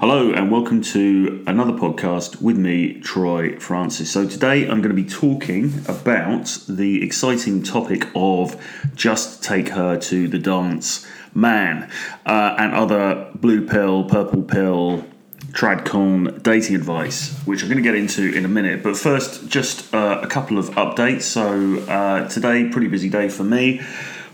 Hello, 0.00 0.30
and 0.30 0.48
welcome 0.48 0.80
to 0.80 1.42
another 1.48 1.72
podcast 1.72 2.40
with 2.40 2.56
me, 2.56 3.00
Troy 3.00 3.58
Francis. 3.58 4.08
So, 4.08 4.28
today 4.28 4.62
I'm 4.62 4.80
going 4.80 4.94
to 4.94 5.02
be 5.02 5.04
talking 5.04 5.72
about 5.88 6.56
the 6.68 7.04
exciting 7.04 7.64
topic 7.64 8.06
of 8.14 8.64
Just 8.94 9.42
Take 9.42 9.70
Her 9.70 9.98
to 9.98 10.28
the 10.28 10.38
Dance 10.38 11.04
Man 11.34 11.90
uh, 12.24 12.54
and 12.56 12.74
other 12.74 13.28
blue 13.34 13.66
pill, 13.66 14.04
purple 14.04 14.42
pill, 14.44 15.04
tradcon 15.50 16.44
dating 16.44 16.76
advice, 16.76 17.36
which 17.44 17.64
I'm 17.64 17.68
going 17.68 17.82
to 17.82 17.82
get 17.82 17.96
into 17.96 18.32
in 18.32 18.44
a 18.44 18.48
minute. 18.48 18.84
But 18.84 18.96
first, 18.96 19.48
just 19.48 19.92
uh, 19.92 20.20
a 20.22 20.28
couple 20.28 20.58
of 20.58 20.66
updates. 20.76 21.22
So, 21.22 21.80
uh, 21.92 22.28
today, 22.28 22.68
pretty 22.68 22.86
busy 22.86 23.10
day 23.10 23.28
for 23.28 23.42
me. 23.42 23.80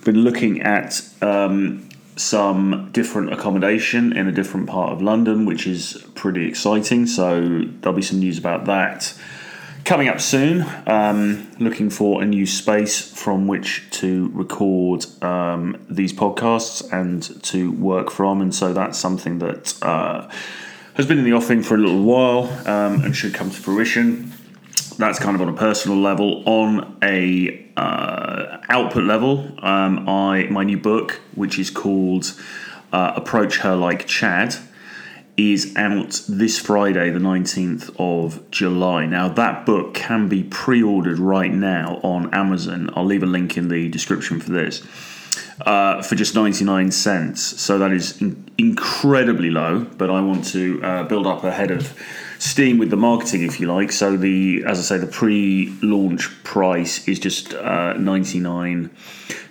Been 0.04 0.24
looking 0.24 0.60
at 0.60 1.00
um, 1.22 1.88
some 2.16 2.90
different 2.92 3.32
accommodation 3.32 4.16
in 4.16 4.28
a 4.28 4.32
different 4.32 4.68
part 4.68 4.92
of 4.92 5.02
London, 5.02 5.46
which 5.46 5.66
is 5.66 6.04
pretty 6.14 6.46
exciting. 6.46 7.06
So 7.06 7.64
there'll 7.80 7.96
be 7.96 8.02
some 8.02 8.20
news 8.20 8.38
about 8.38 8.66
that 8.66 9.14
coming 9.84 10.08
up 10.08 10.20
soon. 10.20 10.64
Um, 10.86 11.50
looking 11.58 11.90
for 11.90 12.22
a 12.22 12.24
new 12.24 12.46
space 12.46 13.00
from 13.00 13.46
which 13.46 13.88
to 13.92 14.30
record 14.32 15.06
um, 15.22 15.84
these 15.88 16.12
podcasts 16.12 16.90
and 16.92 17.22
to 17.44 17.72
work 17.72 18.10
from, 18.10 18.40
and 18.40 18.54
so 18.54 18.72
that's 18.72 18.98
something 18.98 19.38
that 19.40 19.74
uh, 19.82 20.28
has 20.94 21.06
been 21.06 21.18
in 21.18 21.24
the 21.24 21.32
offing 21.32 21.62
for 21.62 21.74
a 21.74 21.78
little 21.78 22.02
while 22.02 22.44
um, 22.68 23.02
and 23.02 23.16
should 23.16 23.34
come 23.34 23.50
to 23.50 23.56
fruition. 23.56 24.33
That's 24.96 25.18
kind 25.18 25.34
of 25.34 25.42
on 25.42 25.48
a 25.48 25.56
personal 25.56 25.98
level. 25.98 26.42
On 26.46 26.96
a 27.02 27.66
uh, 27.76 28.58
output 28.68 29.04
level, 29.04 29.52
um, 29.58 30.08
I 30.08 30.44
my 30.50 30.64
new 30.64 30.78
book, 30.78 31.20
which 31.34 31.58
is 31.58 31.70
called 31.70 32.32
uh, 32.92 33.12
"Approach 33.16 33.58
Her 33.58 33.74
Like 33.74 34.06
Chad," 34.06 34.56
is 35.36 35.74
out 35.76 36.22
this 36.28 36.58
Friday, 36.58 37.10
the 37.10 37.18
nineteenth 37.18 37.90
of 37.98 38.50
July. 38.50 39.06
Now 39.06 39.28
that 39.28 39.66
book 39.66 39.94
can 39.94 40.28
be 40.28 40.42
pre-ordered 40.42 41.18
right 41.18 41.52
now 41.52 42.00
on 42.02 42.32
Amazon. 42.32 42.90
I'll 42.94 43.04
leave 43.04 43.22
a 43.22 43.26
link 43.26 43.56
in 43.56 43.68
the 43.68 43.88
description 43.88 44.40
for 44.40 44.50
this. 44.50 44.82
Uh, 45.60 46.02
for 46.02 46.16
just 46.16 46.34
99 46.34 46.90
cents. 46.90 47.40
So 47.60 47.78
that 47.78 47.92
is 47.92 48.20
in- 48.20 48.48
incredibly 48.58 49.50
low, 49.50 49.84
but 49.96 50.10
I 50.10 50.20
want 50.20 50.44
to 50.46 50.82
uh, 50.82 51.02
build 51.04 51.26
up 51.28 51.44
ahead 51.44 51.70
of 51.70 51.96
steam 52.44 52.76
with 52.76 52.90
the 52.90 52.96
marketing, 52.96 53.42
if 53.42 53.58
you 53.58 53.66
like. 53.66 53.90
So 53.90 54.18
the, 54.18 54.64
as 54.66 54.78
I 54.78 54.82
say, 54.82 54.98
the 54.98 55.06
pre-launch 55.06 56.44
price 56.44 57.08
is 57.08 57.18
just 57.18 57.54
uh, 57.54 57.94
99 57.94 58.90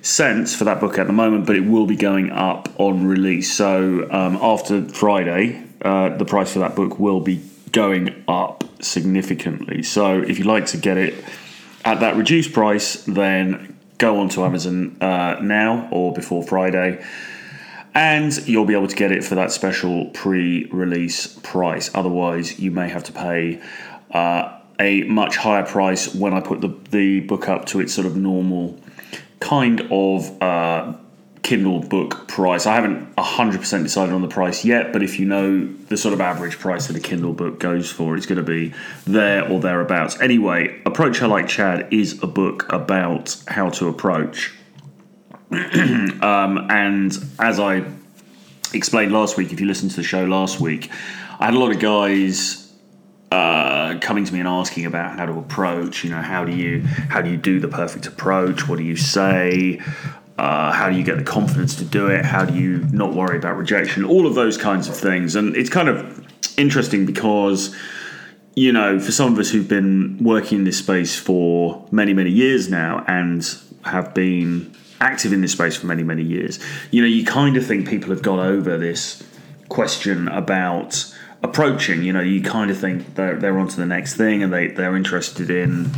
cents 0.04 0.56
for 0.56 0.66
that 0.66 0.80
book 0.80 1.00
at 1.00 1.08
the 1.08 1.14
moment, 1.14 1.48
but 1.48 1.56
it 1.56 1.66
will 1.66 1.88
be 1.88 1.96
going 1.96 2.32
up 2.32 2.70
on 2.80 3.08
release. 3.08 3.52
So 3.52 4.08
um, 4.12 4.38
after 4.40 4.88
Friday, 4.88 5.64
uh, 5.82 6.10
the 6.10 6.26
price 6.26 6.54
for 6.54 6.60
that 6.60 6.76
book 6.76 7.00
will 7.00 7.20
be 7.20 7.44
going 7.72 8.24
up 8.28 8.64
significantly. 8.80 9.82
So 9.82 10.22
if 10.22 10.38
you'd 10.38 10.48
like 10.48 10.68
to 10.68 10.78
get 10.78 10.98
it 10.98 11.16
at 11.84 12.00
that 12.02 12.16
reduced 12.16 12.54
price, 12.54 13.04
then 13.06 13.76
go 13.98 14.20
onto 14.20 14.44
Amazon 14.44 14.98
uh, 15.02 15.40
now 15.42 15.90
or 15.92 16.14
before 16.14 16.44
Friday, 16.44 17.04
and 17.96 18.48
you'll 18.48 18.66
be 18.66 18.74
able 18.74 18.88
to 18.88 18.96
get 18.96 19.12
it 19.12 19.24
for 19.24 19.36
that 19.36 19.52
special 19.52 20.06
pre-release 20.08 21.40
price. 21.44 21.92
Otherwise, 21.94 22.60
you 22.60 22.72
may 22.72 22.90
have 22.90 23.04
to 23.04 23.12
pay 23.12 23.62
uh, 24.12 24.60
a 24.80 25.04
much 25.04 25.38
higher 25.38 25.66
price 25.66 26.14
when 26.14 26.34
I 26.34 26.40
put 26.40 26.62
the 26.62 26.76
the 26.90 27.22
book 27.22 27.48
up 27.48 27.66
to 27.68 27.80
its 27.80 27.94
sort 27.94 28.08
of 28.08 28.18
normal 28.18 28.80
kind 29.40 29.82
of 29.92 30.42
uh, 30.42 30.94
Kindle 31.44 31.82
book 31.82 32.28
price. 32.30 32.66
I 32.66 32.74
haven't 32.76 33.16
100% 33.18 33.84
decided 33.84 34.16
on 34.16 34.22
the 34.22 34.30
price 34.30 34.64
yet, 34.64 34.94
but 34.94 35.04
if 35.04 35.20
you 35.20 35.26
know 35.26 35.68
the 35.90 35.98
sort 35.98 36.14
of 36.14 36.22
average 36.22 36.58
price 36.58 36.88
that 36.88 36.96
a 36.96 37.02
Kindle 37.02 37.34
book 37.34 37.60
goes 37.60 37.92
for, 37.92 38.16
it's 38.16 38.26
going 38.26 38.38
to 38.38 38.44
be 38.44 38.74
there 39.06 39.48
or 39.50 39.60
thereabouts. 39.60 40.20
Anyway, 40.22 40.82
Approach 40.86 41.18
Her 41.18 41.28
Like 41.28 41.50
Chad 41.50 41.94
is 41.94 42.24
a 42.24 42.28
book 42.28 42.72
about 42.72 43.36
how 43.50 43.70
to 43.72 43.90
approach. 43.90 44.54
um, 46.24 46.68
and 46.70 47.12
as 47.40 47.60
I 47.60 47.84
explained 48.74 49.12
last 49.12 49.38
week, 49.38 49.54
if 49.54 49.60
you 49.60 49.68
listened 49.68 49.92
to 49.92 49.98
the 49.98 50.04
show 50.04 50.26
last 50.26 50.60
week, 50.60 50.92
I 51.40 51.46
had 51.46 51.54
a 51.54 51.60
lot 51.60 51.72
of 51.72 51.80
guys 51.80 52.72
uh, 53.32 53.98
coming 54.00 54.26
to 54.26 54.34
me 54.34 54.40
and 54.40 54.48
asking 54.48 54.86
about 54.86 55.18
how 55.18 55.26
to 55.26 55.38
approach. 55.40 56.04
You 56.04 56.12
know, 56.12 56.22
how 56.22 56.46
do 56.46 56.56
you 56.56 56.82
how 56.82 57.22
do 57.22 57.30
you 57.30 57.38
do 57.38 57.60
the 57.60 57.68
perfect 57.68 58.06
approach? 58.06 58.68
What 58.68 58.78
do 58.78 58.84
you 58.84 58.96
say? 58.96 59.82
Uh, 60.38 60.72
how 60.72 60.90
do 60.90 60.96
you 60.96 61.04
get 61.04 61.18
the 61.18 61.24
confidence 61.24 61.76
to 61.76 61.86
do 61.86 62.08
it? 62.08 62.26
How 62.26 62.44
do 62.44 62.56
you 62.56 62.80
not 62.92 63.14
worry 63.14 63.38
about 63.38 63.58
rejection? 63.58 64.04
All 64.04 64.26
of 64.26 64.34
those 64.34 64.58
kinds 64.58 64.88
of 64.88 64.96
things. 64.96 65.36
And 65.36 65.56
it's 65.56 65.70
kind 65.70 65.88
of 65.88 66.28
interesting 66.58 67.06
because, 67.06 67.76
you 68.56 68.72
know, 68.72 69.00
for 69.00 69.12
some 69.12 69.34
of 69.34 69.40
us 69.40 69.52
who've 69.52 69.68
been 69.68 70.18
working 70.20 70.60
in 70.60 70.64
this 70.64 70.80
space 70.80 71.16
for 71.16 71.88
many, 71.92 72.14
many 72.14 72.32
years 72.32 72.70
now 72.70 73.04
and 73.08 73.48
have 73.84 74.14
been 74.14 74.74
active 75.04 75.34
in 75.34 75.42
this 75.42 75.52
space 75.52 75.76
for 75.76 75.86
many, 75.86 76.04
many 76.04 76.24
years, 76.24 76.60
you 76.92 77.02
know, 77.02 77.08
you 77.08 77.26
kind 77.26 77.58
of 77.58 77.66
think 77.66 77.88
people 77.88 78.10
have 78.10 78.22
got 78.22 78.40
over 78.40 78.78
this 78.78 79.24
question 79.70 80.28
about 80.30 81.14
approaching. 81.44 82.04
You 82.04 82.14
know, 82.14 82.22
you 82.22 82.42
kind 82.42 82.72
of 82.72 82.78
think 82.78 83.16
they're, 83.16 83.36
they're 83.36 83.60
on 83.60 83.68
to 83.68 83.78
the 83.78 83.86
next 83.86 84.16
thing 84.16 84.42
and 84.42 84.52
they, 84.52 84.68
they're 84.68 84.96
interested 84.96 85.50
in, 85.50 85.92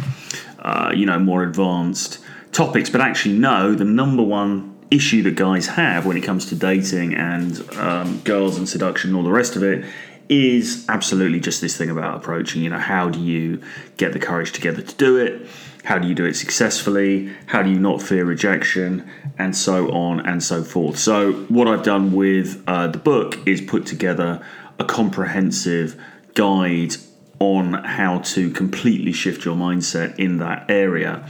uh, 0.60 0.92
you 0.94 1.06
know, 1.06 1.20
more 1.20 1.44
advanced 1.44 2.20
topics, 2.52 2.90
but 2.90 3.02
actually, 3.02 3.38
no, 3.38 3.76
the 3.76 3.86
number 3.86 4.24
one 4.24 4.76
issue 4.92 5.22
that 5.24 5.36
guys 5.36 5.68
have 5.68 6.06
when 6.06 6.16
it 6.16 6.22
comes 6.22 6.46
to 6.48 6.56
dating 6.56 7.14
and 7.14 7.68
um, 7.76 8.20
girls 8.20 8.58
and 8.58 8.70
seduction 8.70 9.10
and 9.10 9.18
all 9.18 9.24
the 9.24 9.32
rest 9.32 9.56
of 9.56 9.64
it 9.64 9.86
is 10.30 10.86
absolutely 10.90 11.40
just 11.40 11.62
this 11.62 11.78
thing 11.78 11.90
about 11.90 12.18
approaching. 12.18 12.64
You 12.64 12.70
know, 12.70 12.80
how 12.80 13.10
do 13.10 13.20
you 13.20 13.62
get 13.98 14.14
the 14.14 14.20
courage 14.20 14.52
together 14.52 14.82
to 14.82 14.96
do 14.96 15.18
it? 15.18 15.48
How 15.84 16.00
do 16.00 16.08
you 16.08 16.16
do 16.16 16.26
it 16.26 16.36
successfully? 16.36 17.32
How 17.46 17.62
do 17.62 17.70
you 17.70 17.80
not 17.80 18.02
fear 18.02 18.26
rejection? 18.26 19.08
And 19.38 19.56
so 19.56 19.92
on 19.92 20.26
and 20.26 20.44
so 20.44 20.64
forth. 20.64 20.98
So, 20.98 21.34
what 21.34 21.68
I've 21.68 21.84
done 21.84 22.14
with 22.14 22.64
uh, 22.66 22.88
the 22.88 22.98
book 22.98 23.38
is 23.48 23.62
put 23.62 23.86
together 23.86 24.44
a 24.80 24.86
comprehensive 24.86 26.02
guide 26.34 26.96
on 27.40 27.74
how 27.74 28.20
to 28.20 28.50
completely 28.52 29.12
shift 29.12 29.46
your 29.46 29.56
mindset 29.56 30.18
in 30.18 30.38
that 30.38 30.66
area 30.70 31.30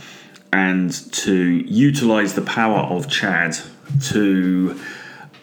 and 0.54 0.92
to 1.12 1.36
utilize 1.36 2.36
the 2.36 2.42
power 2.42 2.80
of 2.80 3.10
Chad 3.10 3.58
to, 4.04 4.80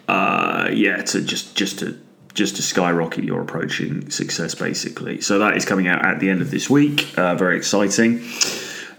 uh, 0.08 0.70
yeah, 0.72 1.02
to 1.02 1.20
just 1.20 1.54
just 1.54 1.80
to 1.80 1.98
just 2.34 2.56
to 2.56 2.62
skyrocket 2.62 3.24
your 3.24 3.42
approaching 3.42 4.10
success, 4.10 4.54
basically. 4.54 5.20
So 5.20 5.38
that 5.38 5.56
is 5.56 5.64
coming 5.64 5.86
out 5.86 6.04
at 6.04 6.20
the 6.20 6.30
end 6.30 6.40
of 6.40 6.50
this 6.50 6.70
week. 6.70 7.16
Uh, 7.18 7.34
very 7.34 7.56
exciting. 7.56 8.22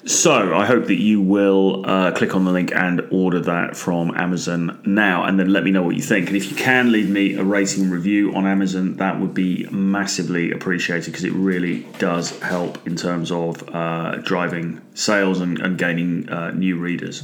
So 0.05 0.53
I 0.53 0.66
hope 0.66 0.88
that 0.88 0.99
you 0.99 1.21
will 1.21 1.89
uh, 1.89 2.11
click 2.11 2.35
on 2.35 2.44
the 2.44 2.51
link 2.51 2.73
and 2.75 2.99
order 3.09 3.39
that 3.39 3.77
from 3.77 4.11
Amazon 4.17 4.81
now, 4.85 5.23
and 5.23 5.39
then 5.39 5.53
let 5.53 5.63
me 5.63 5.71
know 5.71 5.81
what 5.81 5.95
you 5.95 6.01
think. 6.01 6.27
And 6.27 6.35
if 6.35 6.49
you 6.49 6.57
can 6.57 6.91
leave 6.91 7.09
me 7.09 7.35
a 7.35 7.44
rating 7.44 7.89
review 7.89 8.35
on 8.35 8.45
Amazon, 8.45 8.97
that 8.97 9.21
would 9.21 9.33
be 9.33 9.65
massively 9.71 10.51
appreciated 10.51 11.05
because 11.05 11.23
it 11.23 11.31
really 11.31 11.88
does 12.00 12.38
help 12.41 12.85
in 12.85 12.97
terms 12.97 13.31
of 13.31 13.63
uh, 13.73 14.17
driving 14.17 14.81
sales 14.94 15.39
and, 15.39 15.57
and 15.59 15.77
gaining 15.77 16.27
uh, 16.27 16.51
new 16.51 16.77
readers. 16.77 17.23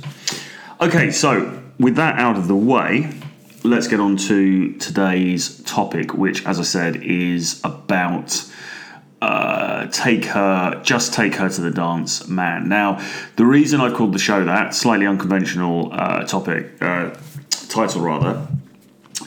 Okay, 0.79 1.11
so 1.11 1.61
with 1.79 1.97
that 1.97 2.17
out 2.17 2.37
of 2.37 2.47
the 2.47 2.55
way, 2.55 3.11
let's 3.63 3.87
get 3.87 3.99
on 3.99 4.17
to 4.17 4.73
today's 4.73 5.61
topic, 5.63 6.13
which, 6.13 6.45
as 6.45 6.59
I 6.59 6.63
said, 6.63 6.97
is 6.97 7.61
about 7.63 8.45
uh, 9.21 9.87
take 9.87 10.25
her, 10.25 10.81
just 10.83 11.13
take 11.13 11.35
her 11.35 11.49
to 11.49 11.61
the 11.61 11.71
dance, 11.71 12.27
man. 12.27 12.69
Now, 12.69 13.05
the 13.35 13.45
reason 13.45 13.81
I've 13.81 13.93
called 13.93 14.13
the 14.13 14.19
show 14.19 14.45
that 14.45 14.73
slightly 14.73 15.05
unconventional 15.05 15.89
uh, 15.91 16.23
topic 16.25 16.81
uh, 16.81 17.15
title 17.49 18.01
rather 18.01 18.47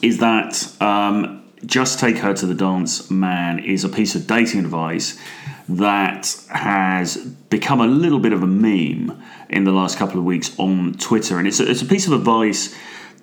is 0.01 0.19
that 0.19 0.67
um, 0.81 1.45
just 1.67 1.99
take 1.99 2.19
her 2.19 2.33
to 2.35 2.47
the 2.47 2.55
dance, 2.55 3.11
man 3.11 3.59
is 3.59 3.85
a 3.85 3.89
piece 3.89 4.15
of 4.15 4.27
dating 4.27 4.61
advice 4.61 5.21
that 5.69 6.35
has 6.51 7.17
become 7.51 7.81
a 7.81 7.87
little 7.87 8.19
bit 8.19 8.33
of 8.33 8.43
a 8.43 8.47
meme 8.47 9.23
in 9.51 9.65
the 9.65 9.73
last 9.73 9.99
couple 9.99 10.19
of 10.19 10.25
weeks 10.25 10.59
on 10.59 10.95
Twitter, 10.95 11.39
and 11.39 11.47
it's 11.47 11.61
a, 11.61 11.71
it's 11.71 11.83
a 11.83 11.87
piece 11.87 12.07
of 12.07 12.15
advice 12.15 12.75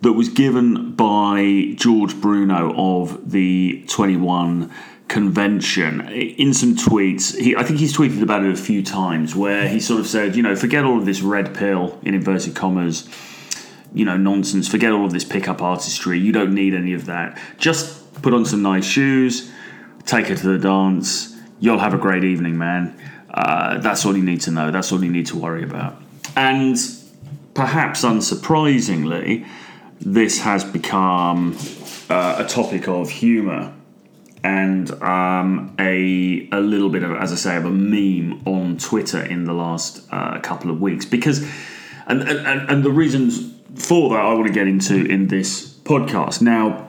that 0.02 0.14
was 0.14 0.30
given 0.30 0.94
by 0.94 1.74
George 1.76 2.20
Bruno 2.20 2.74
of 2.76 3.32
the 3.32 3.84
Twenty 3.88 4.18
One 4.18 4.72
convention. 5.08 6.08
In 6.10 6.54
some 6.54 6.76
tweets 6.76 7.36
he, 7.36 7.56
i 7.56 7.64
think 7.64 7.80
he's 7.80 7.98
tweeted 7.98 8.22
about 8.22 8.44
it 8.44 8.52
a 8.52 8.56
few 8.56 8.84
times 8.84 9.36
where 9.36 9.68
he 9.68 9.80
sort 9.80 10.00
of 10.00 10.06
said 10.06 10.36
you 10.36 10.44
know 10.44 10.56
forget 10.56 10.84
all 10.84 11.00
of 11.00 11.06
this 11.08 11.22
red 11.22 11.52
pill 11.56 12.00
in 12.04 12.14
inverted 12.14 12.56
commas 12.56 13.10
you 13.94 14.06
know 14.06 14.18
nonsense. 14.18 14.68
Forget 14.68 14.92
all 14.92 15.06
of 15.06 15.12
this 15.12 15.24
pickup 15.24 15.62
artistry. 15.62 16.20
You 16.20 16.32
don't 16.32 16.54
need 16.54 16.74
any 16.74 16.94
of 16.94 17.06
that. 17.06 17.40
Just 17.58 18.22
put 18.22 18.34
on 18.34 18.46
some 18.46 18.62
nice 18.62 18.86
shoes. 18.86 19.52
Take 20.06 20.28
her 20.28 20.36
to 20.36 20.48
the 20.48 20.60
dance. 20.60 21.36
You'll 21.60 21.80
have 21.80 21.94
a 21.94 21.98
great 21.98 22.24
evening 22.24 22.58
man. 22.58 23.00
Uh, 23.30 23.78
that's 23.80 24.06
all 24.06 24.16
you 24.16 24.24
need 24.24 24.42
to 24.42 24.52
know. 24.52 24.72
That's 24.72 24.92
all 24.92 25.04
you 25.04 25.12
need 25.12 25.28
to 25.28 25.38
worry 25.38 25.64
about. 25.64 26.02
And 26.36 26.78
perhaps 27.54 28.04
unsurprisingly 28.04 29.48
this 30.00 30.40
has 30.40 30.64
become 30.64 31.58
uh, 32.10 32.44
a 32.44 32.48
topic 32.48 32.88
of 32.88 33.10
humour 33.10 33.74
and 34.44 34.90
um, 35.04 35.76
a 35.78 36.48
a 36.52 36.60
little 36.60 36.90
bit 36.90 37.04
of, 37.04 37.12
as 37.12 37.32
I 37.32 37.36
say, 37.36 37.58
of 37.58 37.66
a 37.66 37.72
meme 37.72 38.42
on 38.46 38.78
Twitter 38.78 39.22
in 39.22 39.44
the 39.44 39.54
last 39.54 40.08
uh, 40.12 40.40
couple 40.40 40.72
of 40.72 40.82
weeks 40.82 41.06
because, 41.06 41.42
and, 42.08 42.22
and 42.22 42.70
and 42.70 42.84
the 42.84 42.92
reasons 42.92 43.54
for 43.76 44.10
that 44.10 44.20
I 44.20 44.34
want 44.34 44.48
to 44.48 44.54
get 44.54 44.68
into 44.68 45.06
in 45.06 45.28
this 45.28 45.74
podcast 45.80 46.42
now. 46.42 46.88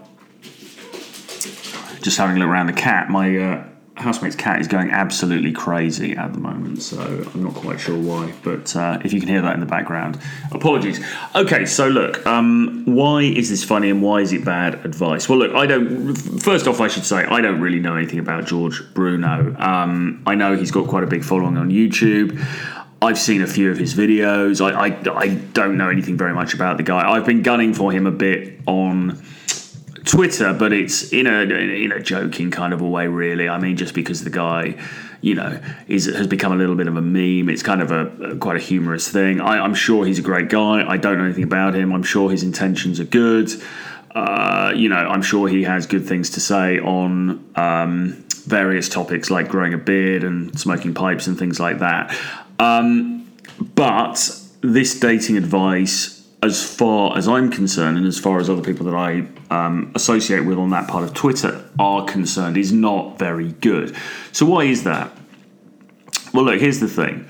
Just 2.02 2.16
having 2.16 2.36
a 2.36 2.38
look 2.38 2.48
around 2.48 2.66
the 2.66 2.72
cat, 2.72 3.10
my 3.10 3.36
uh, 3.36 3.64
housemate's 4.00 4.36
cat 4.36 4.60
is 4.60 4.66
going 4.66 4.90
absolutely 4.90 5.52
crazy 5.52 6.16
at 6.16 6.32
the 6.32 6.38
moment, 6.38 6.82
so 6.82 6.98
I'm 6.98 7.44
not 7.44 7.54
quite 7.54 7.78
sure 7.78 7.98
why. 7.98 8.32
But 8.42 8.74
uh, 8.74 8.98
if 9.04 9.12
you 9.12 9.20
can 9.20 9.28
hear 9.28 9.42
that 9.42 9.54
in 9.54 9.60
the 9.60 9.66
background, 9.66 10.18
apologies. 10.50 11.04
Okay, 11.34 11.66
so 11.66 11.88
look, 11.88 12.26
um, 12.26 12.84
why 12.86 13.22
is 13.22 13.50
this 13.50 13.62
funny 13.62 13.90
and 13.90 14.02
why 14.02 14.20
is 14.20 14.32
it 14.32 14.44
bad 14.44 14.84
advice? 14.86 15.28
Well, 15.28 15.38
look, 15.38 15.54
I 15.54 15.66
don't. 15.66 16.14
First 16.14 16.66
off, 16.66 16.80
I 16.80 16.88
should 16.88 17.04
say 17.04 17.24
I 17.24 17.40
don't 17.40 17.60
really 17.60 17.80
know 17.80 17.96
anything 17.96 18.18
about 18.18 18.46
George 18.46 18.82
Bruno. 18.94 19.54
Um, 19.58 20.22
I 20.26 20.34
know 20.34 20.56
he's 20.56 20.70
got 20.70 20.88
quite 20.88 21.04
a 21.04 21.08
big 21.08 21.22
following 21.22 21.56
on 21.56 21.70
YouTube. 21.70 22.42
I've 23.02 23.18
seen 23.18 23.40
a 23.40 23.46
few 23.46 23.70
of 23.70 23.78
his 23.78 23.94
videos. 23.94 24.60
I, 24.60 24.88
I, 24.88 25.18
I 25.18 25.28
don't 25.28 25.78
know 25.78 25.88
anything 25.88 26.18
very 26.18 26.34
much 26.34 26.52
about 26.52 26.76
the 26.76 26.82
guy. 26.82 27.10
I've 27.10 27.24
been 27.24 27.42
gunning 27.42 27.72
for 27.72 27.90
him 27.92 28.06
a 28.06 28.10
bit 28.10 28.60
on 28.66 29.22
Twitter, 30.04 30.54
but 30.54 30.72
it's 30.72 31.12
in 31.12 31.26
a 31.26 31.42
in 31.42 31.92
a 31.92 32.00
joking 32.00 32.50
kind 32.50 32.72
of 32.72 32.80
a 32.80 32.88
way, 32.88 33.06
really. 33.06 33.48
I 33.48 33.58
mean, 33.58 33.76
just 33.76 33.94
because 33.94 34.24
the 34.24 34.30
guy, 34.30 34.76
you 35.20 35.34
know, 35.34 35.60
is 35.88 36.06
has 36.06 36.26
become 36.26 36.52
a 36.52 36.56
little 36.56 36.74
bit 36.74 36.88
of 36.88 36.96
a 36.96 37.02
meme. 37.02 37.48
It's 37.48 37.62
kind 37.62 37.82
of 37.82 37.90
a, 37.90 38.06
a 38.32 38.36
quite 38.36 38.56
a 38.56 38.60
humorous 38.60 39.08
thing. 39.08 39.40
I, 39.40 39.64
am 39.64 39.74
sure 39.74 40.06
he's 40.06 40.18
a 40.18 40.22
great 40.22 40.48
guy. 40.48 40.88
I 40.88 40.96
don't 40.96 41.18
know 41.18 41.24
anything 41.24 41.44
about 41.44 41.74
him. 41.74 41.92
I'm 41.92 42.02
sure 42.02 42.30
his 42.30 42.42
intentions 42.42 42.98
are 42.98 43.04
good. 43.04 43.50
Uh, 44.14 44.72
you 44.74 44.88
know, 44.88 44.96
I'm 44.96 45.22
sure 45.22 45.48
he 45.48 45.62
has 45.64 45.86
good 45.86 46.06
things 46.06 46.30
to 46.30 46.40
say 46.40 46.80
on 46.80 47.44
um, 47.54 48.24
various 48.46 48.88
topics 48.88 49.30
like 49.30 49.48
growing 49.48 49.74
a 49.74 49.78
beard 49.78 50.24
and 50.24 50.58
smoking 50.58 50.94
pipes 50.94 51.26
and 51.26 51.38
things 51.38 51.60
like 51.60 51.78
that. 51.78 52.16
Um, 52.58 53.30
but 53.74 54.36
this 54.62 54.98
dating 54.98 55.36
advice 55.36 56.19
as 56.42 56.62
far 56.64 57.16
as 57.18 57.28
I'm 57.28 57.50
concerned, 57.50 57.98
and 57.98 58.06
as 58.06 58.18
far 58.18 58.38
as 58.40 58.48
other 58.48 58.62
people 58.62 58.86
that 58.86 58.94
I 58.94 59.26
um, 59.50 59.92
associate 59.94 60.40
with 60.40 60.58
on 60.58 60.70
that 60.70 60.88
part 60.88 61.04
of 61.04 61.12
Twitter 61.12 61.68
are 61.78 62.04
concerned, 62.04 62.56
is 62.56 62.72
not 62.72 63.18
very 63.18 63.52
good. 63.52 63.94
So, 64.32 64.46
why 64.46 64.64
is 64.64 64.84
that? 64.84 65.12
Well, 66.32 66.44
look, 66.44 66.60
here's 66.60 66.80
the 66.80 66.88
thing. 66.88 67.26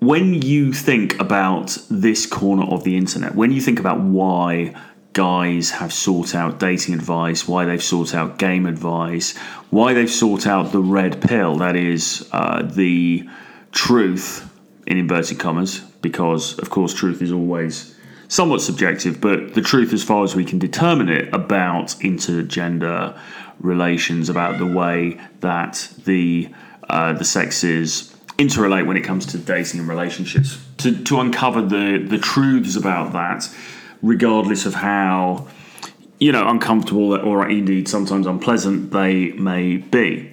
When 0.00 0.34
you 0.34 0.72
think 0.72 1.20
about 1.20 1.76
this 1.90 2.24
corner 2.24 2.64
of 2.64 2.84
the 2.84 2.96
internet, 2.96 3.34
when 3.34 3.50
you 3.50 3.60
think 3.60 3.80
about 3.80 3.98
why 3.98 4.74
guys 5.12 5.70
have 5.70 5.92
sought 5.92 6.36
out 6.36 6.60
dating 6.60 6.94
advice, 6.94 7.48
why 7.48 7.64
they've 7.64 7.82
sought 7.82 8.14
out 8.14 8.38
game 8.38 8.66
advice, 8.66 9.36
why 9.70 9.92
they've 9.92 10.10
sought 10.10 10.46
out 10.46 10.70
the 10.70 10.80
red 10.80 11.20
pill, 11.20 11.56
that 11.56 11.74
is, 11.74 12.28
uh, 12.30 12.62
the 12.62 13.28
truth 13.72 14.48
in 14.86 14.98
inverted 14.98 15.40
commas, 15.40 15.82
because 16.00 16.58
of 16.58 16.70
course 16.70 16.94
truth 16.94 17.22
is 17.22 17.32
always 17.32 17.94
somewhat 18.28 18.60
subjective, 18.60 19.20
but 19.20 19.54
the 19.54 19.62
truth 19.62 19.92
as 19.92 20.04
far 20.04 20.22
as 20.22 20.36
we 20.36 20.44
can 20.44 20.58
determine 20.58 21.08
it 21.08 21.32
about 21.34 21.88
intergender 22.00 23.18
relations, 23.60 24.28
about 24.28 24.58
the 24.58 24.66
way 24.66 25.20
that 25.40 25.90
the 26.04 26.48
uh, 26.88 27.12
the 27.12 27.24
sexes 27.24 28.14
interrelate 28.38 28.86
when 28.86 28.96
it 28.96 29.02
comes 29.02 29.26
to 29.26 29.38
dating 29.38 29.80
and 29.80 29.88
relationships, 29.88 30.64
to, 30.78 31.04
to 31.04 31.20
uncover 31.20 31.60
the, 31.60 32.02
the 32.08 32.18
truths 32.18 32.76
about 32.76 33.12
that, 33.12 33.50
regardless 34.00 34.64
of 34.64 34.74
how 34.74 35.46
you 36.20 36.32
know 36.32 36.48
uncomfortable 36.48 37.14
or 37.14 37.48
indeed 37.48 37.88
sometimes 37.88 38.26
unpleasant 38.26 38.90
they 38.92 39.32
may 39.32 39.78
be. 39.78 40.30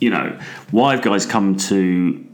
You 0.00 0.10
know, 0.10 0.38
why 0.70 0.94
have 0.96 1.04
guys 1.04 1.26
come 1.26 1.56
to 1.56 2.24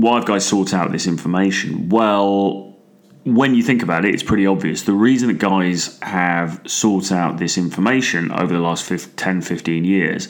why 0.00 0.16
have 0.16 0.26
guys 0.26 0.46
sought 0.46 0.72
out 0.72 0.92
this 0.92 1.06
information? 1.06 1.88
Well, 1.88 2.76
when 3.24 3.54
you 3.54 3.62
think 3.62 3.82
about 3.82 4.04
it, 4.04 4.14
it's 4.14 4.22
pretty 4.22 4.46
obvious. 4.46 4.82
The 4.82 4.92
reason 4.92 5.28
that 5.28 5.38
guys 5.38 5.98
have 6.00 6.60
sought 6.66 7.12
out 7.12 7.38
this 7.38 7.58
information 7.58 8.32
over 8.32 8.52
the 8.52 8.60
last 8.60 8.90
10, 9.16 9.42
15 9.42 9.84
years 9.84 10.28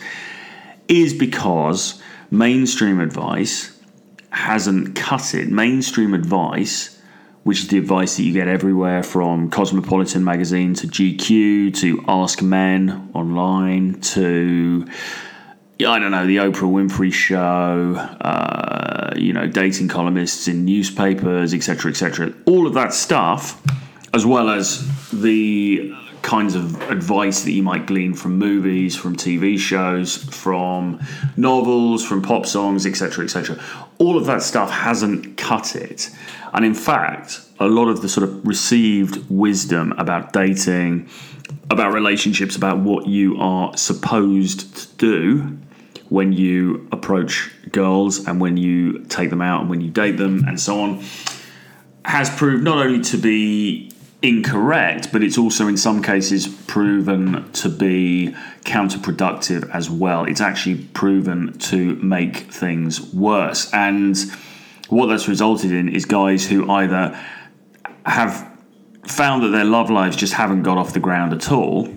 is 0.89 1.15
because 1.15 2.03
mainstream 2.31 2.99
advice 2.99 3.79
hasn't 4.31 4.97
cut 4.97 5.35
it. 5.35 5.49
Mainstream 5.49 6.15
advice, 6.15 7.01
which 7.45 7.61
is 7.61 7.69
the 7.69 7.79
advice 7.79 8.17
that 8.17 8.25
you 8.25 8.33
get 8.33 8.49
everywhere 8.49 9.03
from 9.03 9.51
Cosmopolitan 9.51 10.25
magazine 10.25 10.75
to 10.75 10.87
GQ 10.89 11.77
to 11.77 12.05
Ask 12.09 12.43
Men 12.43 13.11
online 13.15 14.01
to 14.01 14.87
I 15.87 15.99
don't 15.99 16.11
know, 16.11 16.27
the 16.27 16.37
Oprah 16.39 16.71
Winfrey 16.71 17.13
show, 17.13 17.95
uh, 18.21 19.15
you 19.17 19.33
know, 19.33 19.47
dating 19.47 19.89
columnists 19.89 20.47
in 20.49 20.65
newspapers, 20.65 21.55
etc., 21.55 21.91
etc. 21.91 22.35
All 22.47 22.67
of 22.67 22.75
that 22.75 22.93
stuff, 22.93 23.63
as 24.13 24.27
well 24.27 24.51
as 24.51 24.87
the 25.11 25.95
kinds 26.23 26.55
of 26.55 26.81
advice 26.91 27.43
that 27.45 27.53
you 27.53 27.63
might 27.63 27.87
glean 27.87 28.13
from 28.15 28.37
movies, 28.37 28.95
from 28.95 29.17
TV 29.17 29.59
shows, 29.59 30.17
from 30.17 31.01
novels, 31.37 32.05
from 32.05 32.21
pop 32.21 32.45
songs, 32.45 32.85
etc., 32.85 33.25
etc. 33.25 33.59
All 33.99 34.19
of 34.19 34.27
that 34.27 34.43
stuff 34.43 34.71
hasn't 34.71 35.37
cut 35.39 35.75
it. 35.75 36.11
And 36.53 36.65
in 36.65 36.75
fact, 36.75 37.41
a 37.59 37.67
lot 37.67 37.89
of 37.89 38.03
the 38.03 38.09
sort 38.09 38.29
of 38.29 38.47
received 38.47 39.31
wisdom 39.31 39.93
about 39.93 40.33
dating, 40.33 41.09
about 41.71 41.93
relationships, 41.93 42.55
about 42.55 42.79
what 42.79 43.07
you 43.07 43.39
are 43.39 43.75
supposed 43.77 44.77
to 44.77 44.97
do 44.97 45.59
when 46.11 46.33
you 46.33 46.87
approach 46.93 47.51
girls 47.73 48.27
and 48.27 48.41
when 48.41 48.57
you 48.57 48.99
take 49.05 49.31
them 49.31 49.41
out 49.41 49.63
and 49.63 49.71
when 49.71 49.81
you 49.81 49.91
date 49.91 50.19
them 50.19 50.45
and 50.47 50.61
so 50.61 50.81
on 50.81 51.03
has 52.05 52.29
proved 52.31 52.65
not 52.65 52.85
only 52.85 53.01
to 53.01 53.17
be 53.17 53.91
incorrect, 54.23 55.13
but 55.13 55.23
it's 55.23 55.39
also 55.39 55.69
in 55.69 55.77
some 55.77 56.03
cases 56.03 56.49
proven 56.67 57.51
to 57.53 57.69
be 57.69 58.35
counterproductive 58.65 59.71
as 59.71 59.89
well. 59.89 60.25
It's 60.25 60.41
actually 60.41 60.85
proven 60.93 61.59
to 61.61 61.95
make 61.97 62.53
things 62.53 63.01
worse. 63.15 63.73
And 63.73 64.17
what 64.89 65.07
that's 65.07 65.29
resulted 65.29 65.73
in 65.73 65.89
is 65.89 66.05
guys 66.05 66.47
who 66.47 66.71
either 66.71 67.19
have 68.05 68.47
found 69.07 69.43
that 69.45 69.49
their 69.49 69.65
love 69.65 69.91
lives 69.91 70.17
just 70.17 70.35
haven't 70.35 70.65
got 70.65 70.77
off 70.77 70.93
the 70.93 71.01
ground 71.01 71.33
at 71.33 71.51
all 71.51 71.89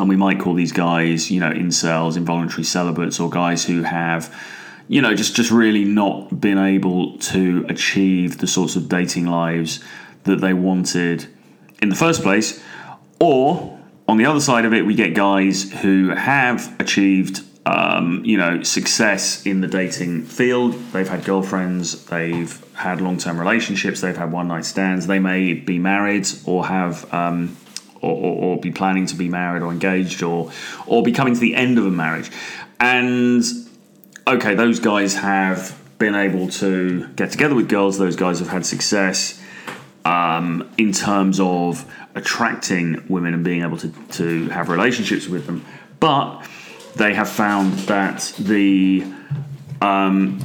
and 0.00 0.08
we 0.08 0.16
might 0.16 0.40
call 0.40 0.54
these 0.54 0.72
guys, 0.72 1.30
you 1.30 1.38
know, 1.40 1.50
incels, 1.50 2.16
involuntary 2.16 2.64
celibates, 2.64 3.20
or 3.20 3.28
guys 3.28 3.66
who 3.66 3.82
have, 3.82 4.34
you 4.88 5.02
know, 5.02 5.14
just 5.14 5.36
just 5.36 5.50
really 5.50 5.84
not 5.84 6.40
been 6.40 6.56
able 6.58 7.18
to 7.18 7.66
achieve 7.68 8.38
the 8.38 8.46
sorts 8.46 8.76
of 8.76 8.88
dating 8.88 9.26
lives 9.26 9.78
that 10.24 10.40
they 10.40 10.54
wanted 10.54 11.26
in 11.82 11.90
the 11.90 11.94
first 11.94 12.22
place, 12.22 12.62
or 13.20 13.78
on 14.08 14.16
the 14.16 14.24
other 14.24 14.40
side 14.40 14.64
of 14.64 14.72
it, 14.72 14.86
we 14.86 14.94
get 14.94 15.14
guys 15.14 15.70
who 15.82 16.08
have 16.08 16.74
achieved, 16.80 17.42
um, 17.66 18.24
you 18.24 18.38
know, 18.38 18.62
success 18.62 19.44
in 19.44 19.60
the 19.60 19.68
dating 19.68 20.24
field. 20.24 20.72
They've 20.92 21.08
had 21.08 21.24
girlfriends, 21.26 22.06
they've 22.06 22.64
had 22.74 23.02
long-term 23.02 23.38
relationships, 23.38 24.00
they've 24.00 24.16
had 24.16 24.32
one-night 24.32 24.64
stands. 24.64 25.06
They 25.06 25.18
may 25.18 25.52
be 25.52 25.78
married 25.78 26.26
or 26.46 26.66
have. 26.66 27.12
Um, 27.12 27.56
or, 28.00 28.10
or, 28.10 28.42
or, 28.42 28.60
be 28.60 28.70
planning 28.70 29.06
to 29.06 29.16
be 29.16 29.28
married 29.28 29.62
or 29.62 29.70
engaged 29.70 30.22
or 30.22 30.50
or 30.86 31.02
be 31.02 31.12
coming 31.12 31.34
to 31.34 31.40
the 31.40 31.54
end 31.54 31.78
of 31.78 31.86
a 31.86 31.90
marriage. 31.90 32.30
And 32.78 33.42
okay, 34.26 34.54
those 34.54 34.80
guys 34.80 35.14
have 35.14 35.78
been 35.98 36.14
able 36.14 36.48
to 36.48 37.06
get 37.08 37.30
together 37.30 37.54
with 37.54 37.68
girls. 37.68 37.98
Those 37.98 38.16
guys 38.16 38.38
have 38.38 38.48
had 38.48 38.64
success 38.64 39.40
um, 40.04 40.68
in 40.78 40.92
terms 40.92 41.38
of 41.40 41.84
attracting 42.14 43.04
women 43.08 43.34
and 43.34 43.44
being 43.44 43.62
able 43.62 43.76
to, 43.78 43.92
to 44.12 44.48
have 44.48 44.68
relationships 44.68 45.28
with 45.28 45.46
them. 45.46 45.64
But 46.00 46.42
they 46.96 47.14
have 47.14 47.28
found 47.28 47.74
that 47.80 48.32
the 48.38 49.04
um, 49.80 50.40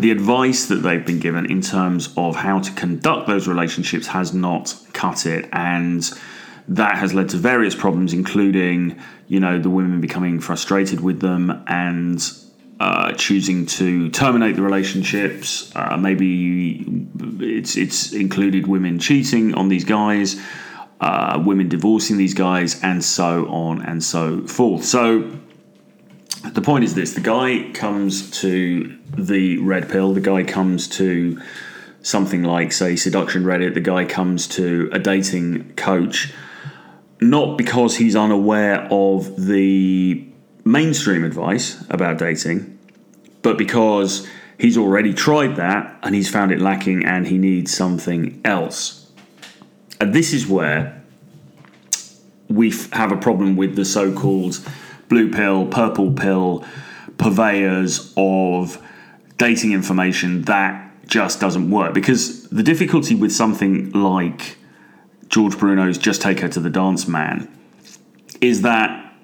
the 0.00 0.10
advice 0.10 0.66
that 0.66 0.76
they've 0.76 1.04
been 1.04 1.20
given 1.20 1.50
in 1.50 1.60
terms 1.60 2.12
of 2.16 2.36
how 2.36 2.60
to 2.60 2.72
conduct 2.72 3.26
those 3.26 3.48
relationships 3.48 4.06
has 4.08 4.34
not 4.34 4.74
cut 4.92 5.26
it. 5.26 5.48
And 5.52 6.08
that 6.68 6.96
has 6.98 7.14
led 7.14 7.30
to 7.30 7.38
various 7.38 7.74
problems 7.74 8.12
including 8.12 9.00
you 9.26 9.40
know 9.40 9.58
the 9.58 9.70
women 9.70 10.02
becoming 10.02 10.38
frustrated 10.38 11.00
with 11.00 11.20
them 11.20 11.64
and 11.66 12.30
uh, 12.78 13.12
choosing 13.12 13.64
to 13.64 14.10
terminate 14.10 14.54
the 14.54 14.62
relationships. 14.62 15.72
Uh, 15.74 15.96
maybe 15.96 17.08
it's 17.40 17.76
it's 17.76 18.12
included 18.12 18.66
women 18.66 18.98
cheating 18.98 19.54
on 19.54 19.68
these 19.68 19.84
guys 19.84 20.38
uh, 21.00 21.40
women 21.44 21.68
divorcing 21.68 22.16
these 22.16 22.34
guys 22.34 22.82
and 22.82 23.04
so 23.04 23.46
on 23.48 23.82
and 23.82 24.02
so 24.02 24.46
forth. 24.46 24.84
So 24.84 25.30
the 26.42 26.62
point 26.62 26.84
is 26.84 26.94
this 26.94 27.14
the 27.14 27.20
guy 27.20 27.70
comes 27.74 28.30
to 28.40 28.96
the 29.16 29.58
red 29.58 29.88
pill, 29.88 30.12
the 30.12 30.20
guy 30.20 30.44
comes 30.44 30.88
to 30.88 31.40
something 32.02 32.42
like, 32.42 32.72
say, 32.72 32.96
Seduction 32.96 33.44
Reddit, 33.44 33.74
the 33.74 33.80
guy 33.80 34.04
comes 34.04 34.46
to 34.48 34.88
a 34.92 34.98
dating 34.98 35.74
coach 35.74 36.32
not 37.20 37.58
because 37.58 37.96
he's 37.96 38.14
unaware 38.14 38.86
of 38.90 39.46
the 39.46 40.24
mainstream 40.64 41.24
advice 41.24 41.84
about 41.90 42.18
dating, 42.18 42.78
but 43.42 43.58
because 43.58 44.26
he's 44.58 44.76
already 44.76 45.12
tried 45.12 45.56
that 45.56 45.98
and 46.02 46.14
he's 46.14 46.30
found 46.30 46.52
it 46.52 46.60
lacking 46.60 47.04
and 47.04 47.26
he 47.26 47.38
needs 47.38 47.74
something 47.74 48.40
else. 48.44 49.10
And 50.00 50.14
this 50.14 50.32
is 50.32 50.46
where 50.46 51.02
we 52.48 52.72
have 52.92 53.12
a 53.12 53.16
problem 53.16 53.56
with 53.56 53.74
the 53.76 53.84
so 53.84 54.12
called 54.14 54.60
blue 55.08 55.30
pill, 55.30 55.66
purple 55.66 56.12
pill 56.12 56.64
purveyors 57.18 58.12
of 58.16 58.82
dating 59.36 59.72
information 59.72 60.42
that 60.42 60.90
just 61.06 61.40
doesn't 61.40 61.70
work. 61.70 61.94
Because 61.94 62.48
the 62.48 62.62
difficulty 62.62 63.14
with 63.14 63.32
something 63.32 63.90
like 63.92 64.56
George 65.28 65.58
Bruno's 65.58 65.98
Just 65.98 66.22
Take 66.22 66.40
Her 66.40 66.48
to 66.48 66.60
the 66.60 66.70
Dance 66.70 67.08
Man 67.08 67.48
is 68.40 68.62
that 68.62 69.14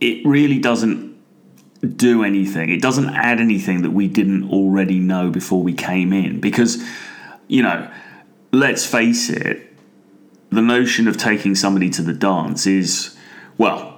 it 0.00 0.24
really 0.26 0.58
doesn't 0.58 1.14
do 1.96 2.24
anything. 2.24 2.70
It 2.70 2.80
doesn't 2.80 3.10
add 3.10 3.40
anything 3.40 3.82
that 3.82 3.90
we 3.90 4.08
didn't 4.08 4.50
already 4.50 4.98
know 4.98 5.30
before 5.30 5.62
we 5.62 5.74
came 5.74 6.12
in. 6.12 6.40
Because, 6.40 6.82
you 7.46 7.62
know, 7.62 7.90
let's 8.52 8.86
face 8.86 9.28
it, 9.28 9.70
the 10.50 10.62
notion 10.62 11.08
of 11.08 11.16
taking 11.16 11.54
somebody 11.54 11.90
to 11.90 12.02
the 12.02 12.12
dance 12.12 12.66
is, 12.66 13.16
well, 13.58 13.93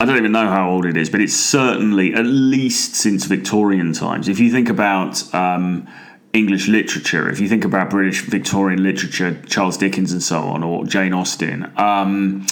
I 0.00 0.04
don't 0.04 0.16
even 0.16 0.32
know 0.32 0.48
how 0.48 0.70
old 0.70 0.84
it 0.84 0.96
is, 0.96 1.10
but 1.10 1.20
it's 1.20 1.34
certainly 1.34 2.14
at 2.14 2.26
least 2.26 2.96
since 2.96 3.24
Victorian 3.26 3.92
times. 3.92 4.28
If 4.28 4.40
you 4.40 4.50
think 4.50 4.68
about 4.68 5.32
um, 5.34 5.86
English 6.32 6.66
literature, 6.66 7.28
if 7.28 7.38
you 7.38 7.48
think 7.48 7.64
about 7.64 7.90
British 7.90 8.22
Victorian 8.22 8.82
literature, 8.82 9.40
Charles 9.46 9.76
Dickens 9.76 10.12
and 10.12 10.22
so 10.22 10.38
on, 10.38 10.64
or 10.64 10.84
Jane 10.84 11.12
Austen, 11.12 11.72
um, 11.76 12.46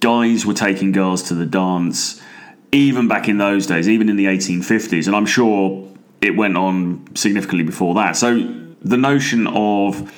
guys 0.00 0.46
were 0.46 0.54
taking 0.54 0.92
girls 0.92 1.22
to 1.24 1.34
the 1.34 1.46
dance 1.46 2.20
even 2.74 3.08
back 3.08 3.28
in 3.28 3.38
those 3.38 3.66
days, 3.66 3.88
even 3.88 4.08
in 4.08 4.16
the 4.16 4.26
1850s, 4.26 5.06
and 5.06 5.14
I'm 5.14 5.26
sure 5.26 5.88
it 6.20 6.36
went 6.36 6.56
on 6.56 7.14
significantly 7.14 7.64
before 7.64 7.94
that. 7.94 8.16
So 8.16 8.36
the 8.82 8.96
notion 8.96 9.46
of 9.46 10.12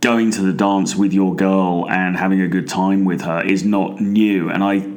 going 0.00 0.30
to 0.32 0.42
the 0.42 0.52
dance 0.52 0.94
with 0.94 1.12
your 1.12 1.34
girl 1.34 1.88
and 1.88 2.16
having 2.16 2.40
a 2.40 2.48
good 2.48 2.68
time 2.68 3.04
with 3.04 3.22
her 3.22 3.42
is 3.42 3.64
not 3.64 4.00
new, 4.00 4.50
and 4.50 4.62
I 4.62 4.91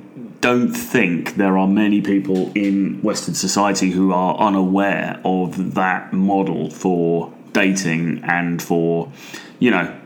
don't 0.45 0.73
think 0.73 1.37
there 1.37 1.57
are 1.57 1.67
many 1.67 2.01
people 2.01 2.51
in 2.53 3.01
Western 3.01 3.33
society 3.33 3.89
who 3.89 4.13
are 4.13 4.37
unaware 4.37 5.19
of 5.25 5.73
that 5.73 6.13
model 6.13 6.69
for 6.69 7.33
dating 7.51 8.23
and 8.23 8.61
for, 8.61 9.11
you 9.57 9.71
know, 9.71 9.99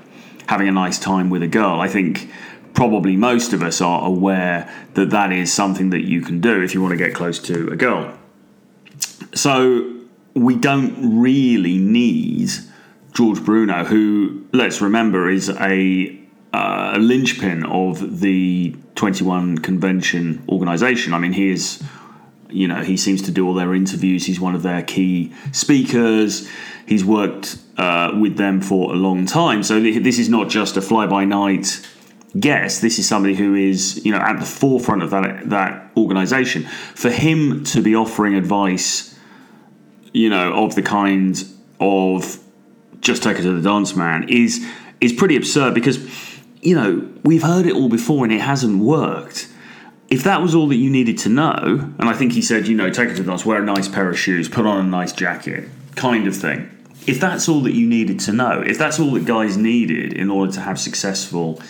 having 0.47 0.69
a 0.69 0.71
nice 0.71 0.97
time 0.97 1.29
with 1.29 1.43
a 1.43 1.47
girl. 1.47 1.81
I 1.81 1.89
think 1.89 2.31
probably 2.73 3.17
most 3.17 3.51
of 3.51 3.61
us 3.61 3.81
are 3.81 4.05
aware 4.05 4.73
that 4.93 5.09
that 5.09 5.33
is 5.33 5.51
something 5.51 5.89
that 5.89 6.05
you 6.07 6.21
can 6.21 6.39
do 6.39 6.61
if 6.61 6.73
you 6.73 6.81
want 6.81 6.93
to 6.93 6.97
get 6.97 7.13
close 7.13 7.37
to 7.39 7.67
a 7.73 7.75
girl. 7.75 8.17
So 9.33 9.93
we 10.35 10.55
don't 10.55 11.19
really 11.19 11.77
need 11.77 12.51
George 13.11 13.43
Bruno, 13.43 13.83
who, 13.83 14.45
let's 14.53 14.79
remember, 14.79 15.29
is 15.29 15.49
a 15.49 16.17
uh, 16.53 16.93
a 16.95 16.99
linchpin 16.99 17.65
of 17.65 18.21
the 18.21 18.75
21 18.95 19.59
convention 19.59 20.43
organization. 20.49 21.13
I 21.13 21.19
mean, 21.19 21.33
he 21.33 21.49
is, 21.49 21.83
you 22.49 22.67
know, 22.67 22.81
he 22.81 22.97
seems 22.97 23.21
to 23.23 23.31
do 23.31 23.47
all 23.47 23.53
their 23.53 23.73
interviews. 23.73 24.25
He's 24.25 24.39
one 24.39 24.55
of 24.55 24.63
their 24.63 24.81
key 24.81 25.33
speakers. 25.51 26.49
He's 26.87 27.05
worked 27.05 27.57
uh, 27.77 28.17
with 28.19 28.37
them 28.37 28.61
for 28.61 28.93
a 28.93 28.95
long 28.95 29.25
time. 29.25 29.61
So 29.61 29.79
this 29.79 30.17
is 30.17 30.27
not 30.27 30.49
just 30.49 30.75
a 30.75 30.81
fly 30.81 31.05
by 31.05 31.25
night 31.25 31.87
guest. 32.39 32.81
This 32.81 32.99
is 32.99 33.07
somebody 33.07 33.35
who 33.35 33.55
is, 33.55 34.03
you 34.03 34.11
know, 34.11 34.17
at 34.17 34.39
the 34.39 34.45
forefront 34.45 35.03
of 35.03 35.11
that 35.11 35.49
that 35.49 35.91
organization. 35.95 36.63
For 36.95 37.11
him 37.11 37.63
to 37.65 37.81
be 37.81 37.95
offering 37.95 38.35
advice, 38.35 39.15
you 40.13 40.29
know, 40.29 40.65
of 40.65 40.75
the 40.75 40.81
kind 40.81 41.43
of 41.79 42.39
just 43.01 43.23
take 43.23 43.37
it 43.37 43.43
to 43.43 43.53
the 43.53 43.61
dance 43.61 43.95
man 43.95 44.27
is 44.27 44.65
is 44.99 45.13
pretty 45.13 45.35
absurd 45.35 45.73
because 45.73 45.97
you 46.61 46.75
know, 46.75 47.07
we've 47.23 47.43
heard 47.43 47.65
it 47.65 47.73
all 47.73 47.89
before 47.89 48.25
and 48.25 48.33
it 48.33 48.41
hasn't 48.41 48.79
worked. 48.79 49.47
If 50.09 50.23
that 50.23 50.41
was 50.41 50.55
all 50.55 50.67
that 50.69 50.75
you 50.75 50.89
needed 50.89 51.17
to 51.19 51.29
know, 51.29 51.93
and 51.99 52.09
I 52.09 52.13
think 52.13 52.33
he 52.33 52.41
said, 52.41 52.67
you 52.67 52.75
know, 52.75 52.89
take 52.89 53.09
it 53.09 53.15
to 53.15 53.23
the 53.23 53.29
dance, 53.29 53.45
wear 53.45 53.61
a 53.61 53.65
nice 53.65 53.87
pair 53.87 54.09
of 54.09 54.17
shoes, 54.17 54.49
put 54.49 54.65
on 54.65 54.85
a 54.85 54.89
nice 54.89 55.13
jacket, 55.13 55.69
kind 55.95 56.27
of 56.27 56.35
thing. 56.35 56.69
If 57.07 57.19
that's 57.19 57.47
all 57.47 57.61
that 57.61 57.73
you 57.73 57.87
needed 57.87 58.19
to 58.21 58.33
know, 58.33 58.61
if 58.61 58.77
that's 58.77 58.99
all 58.99 59.11
that 59.11 59.25
guys 59.25 59.55
needed 59.55 60.13
in 60.13 60.29
order 60.29 60.51
to 60.53 60.61
have 60.61 60.79
successful 60.79 61.61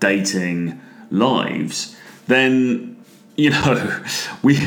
dating 0.00 0.80
lives, 1.10 1.96
then 2.28 2.96
you 3.36 3.50
know, 3.50 4.04
we 4.42 4.58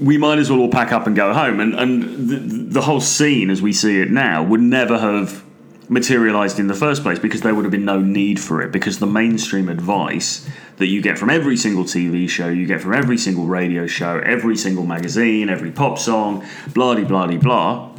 we 0.00 0.18
might 0.18 0.38
as 0.38 0.50
well 0.50 0.60
all 0.60 0.70
pack 0.70 0.92
up 0.92 1.06
and 1.06 1.16
go 1.16 1.32
home. 1.32 1.60
And 1.60 1.74
and 1.74 2.28
the, 2.28 2.36
the 2.74 2.82
whole 2.82 3.00
scene, 3.00 3.50
as 3.50 3.60
we 3.62 3.72
see 3.72 4.00
it 4.00 4.10
now, 4.10 4.42
would 4.42 4.60
never 4.60 4.98
have 4.98 5.42
materialized 5.88 6.58
in 6.58 6.66
the 6.66 6.74
first 6.74 7.02
place 7.02 7.18
because 7.18 7.40
there 7.40 7.54
would 7.54 7.64
have 7.64 7.72
been 7.72 7.84
no 7.84 8.00
need 8.00 8.40
for 8.40 8.62
it 8.62 8.72
because 8.72 8.98
the 8.98 9.06
mainstream 9.06 9.68
advice 9.68 10.48
that 10.78 10.86
you 10.86 11.02
get 11.02 11.18
from 11.18 11.30
every 11.30 11.56
single 11.56 11.84
TV 11.84 12.28
show, 12.28 12.48
you 12.48 12.66
get 12.66 12.80
from 12.80 12.94
every 12.94 13.18
single 13.18 13.44
radio 13.44 13.86
show, 13.86 14.18
every 14.24 14.56
single 14.56 14.86
magazine, 14.86 15.48
every 15.48 15.70
pop 15.70 15.98
song, 15.98 16.46
blah 16.74 16.94
blah 16.94 17.26
blah 17.26 17.36
blah, 17.36 17.90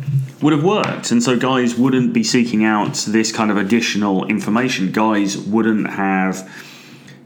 would 0.41 0.53
have 0.53 0.63
worked. 0.63 1.11
And 1.11 1.21
so 1.21 1.37
guys 1.37 1.75
wouldn't 1.75 2.13
be 2.13 2.23
seeking 2.23 2.63
out 2.63 2.95
this 3.07 3.31
kind 3.31 3.51
of 3.51 3.57
additional 3.57 4.25
information. 4.27 4.91
Guys 4.91 5.37
wouldn't 5.37 5.89
have 5.89 6.49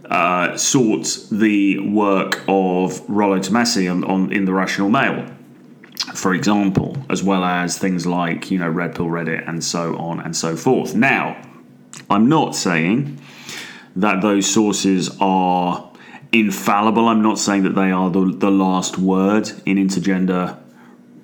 uh, 0.10 0.56
sought 0.58 1.28
the 1.32 1.80
work 1.80 2.44
of 2.48 3.02
Rollo 3.10 3.40
Tomassi 3.40 3.92
on, 3.92 4.04
on 4.04 4.32
in 4.32 4.46
the 4.46 4.54
Rational 4.54 4.90
Male 4.90 5.37
for 6.18 6.34
example, 6.34 6.98
as 7.10 7.24
well 7.24 7.44
as 7.44 7.78
things 7.78 8.06
like, 8.08 8.50
you 8.50 8.58
know, 8.58 8.70
Red 8.70 8.96
Pill 8.96 9.06
Reddit 9.06 9.48
and 9.48 9.64
so 9.64 9.96
on 9.98 10.20
and 10.20 10.36
so 10.36 10.56
forth. 10.56 10.96
Now, 10.96 11.40
I'm 12.10 12.28
not 12.28 12.56
saying 12.56 13.20
that 13.96 14.22
those 14.22 14.52
sources 14.52 15.16
are 15.22 15.92
infallible. 16.32 17.08
I'm 17.08 17.22
not 17.22 17.40
saying 17.40 17.64
that 17.64 17.76
they 17.76 17.92
are 17.92 18.10
the, 18.10 18.26
the 18.36 18.52
last 18.52 18.98
word 18.98 19.50
in 19.66 19.78
intergender 19.78 20.58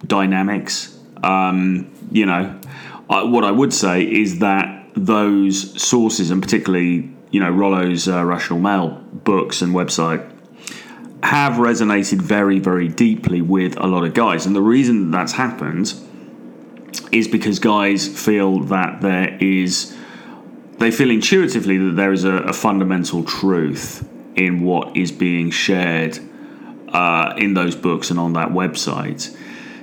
dynamics. 0.06 0.98
Um, 1.24 1.92
you 2.12 2.26
know, 2.26 2.60
I, 3.10 3.24
what 3.24 3.44
I 3.44 3.52
would 3.52 3.74
say 3.74 4.04
is 4.04 4.40
that 4.40 4.92
those 4.96 5.82
sources, 5.82 6.30
and 6.30 6.42
particularly, 6.42 7.12
you 7.32 7.40
know, 7.40 7.50
Rollo's 7.50 8.08
uh, 8.08 8.24
Rational 8.24 8.60
Male 8.60 8.90
books 9.12 9.62
and 9.62 9.74
website, 9.74 10.30
have 11.24 11.53
resonated 11.53 12.22
very, 12.22 12.60
very 12.60 12.89
deeply 12.89 13.42
with 13.42 13.77
a 13.77 13.88
lot 13.88 14.03
of 14.03 14.13
guys. 14.13 14.46
And 14.46 14.53
the 14.56 14.62
reason 14.62 15.10
that's 15.10 15.32
happened 15.32 15.94
is 17.12 17.27
because 17.30 17.60
guys 17.60 18.08
feel 18.08 18.60
that 18.60 19.01
there 19.01 19.38
is, 19.39 19.96
they 20.80 20.92
feel 20.92 21.10
intuitively 21.10 21.77
that 21.77 21.96
there 21.96 22.12
is 22.12 22.25
a, 22.25 22.34
a 22.34 22.53
fundamental 22.53 23.24
truth 23.24 24.08
in 24.36 24.63
what 24.63 24.98
is 24.98 25.12
being 25.13 25.50
shared 25.50 26.20
uh, 26.89 27.34
in 27.38 27.53
those 27.53 27.75
books 27.75 28.10
and 28.12 28.20
on 28.20 28.34
that 28.34 28.50
website. 28.50 29.36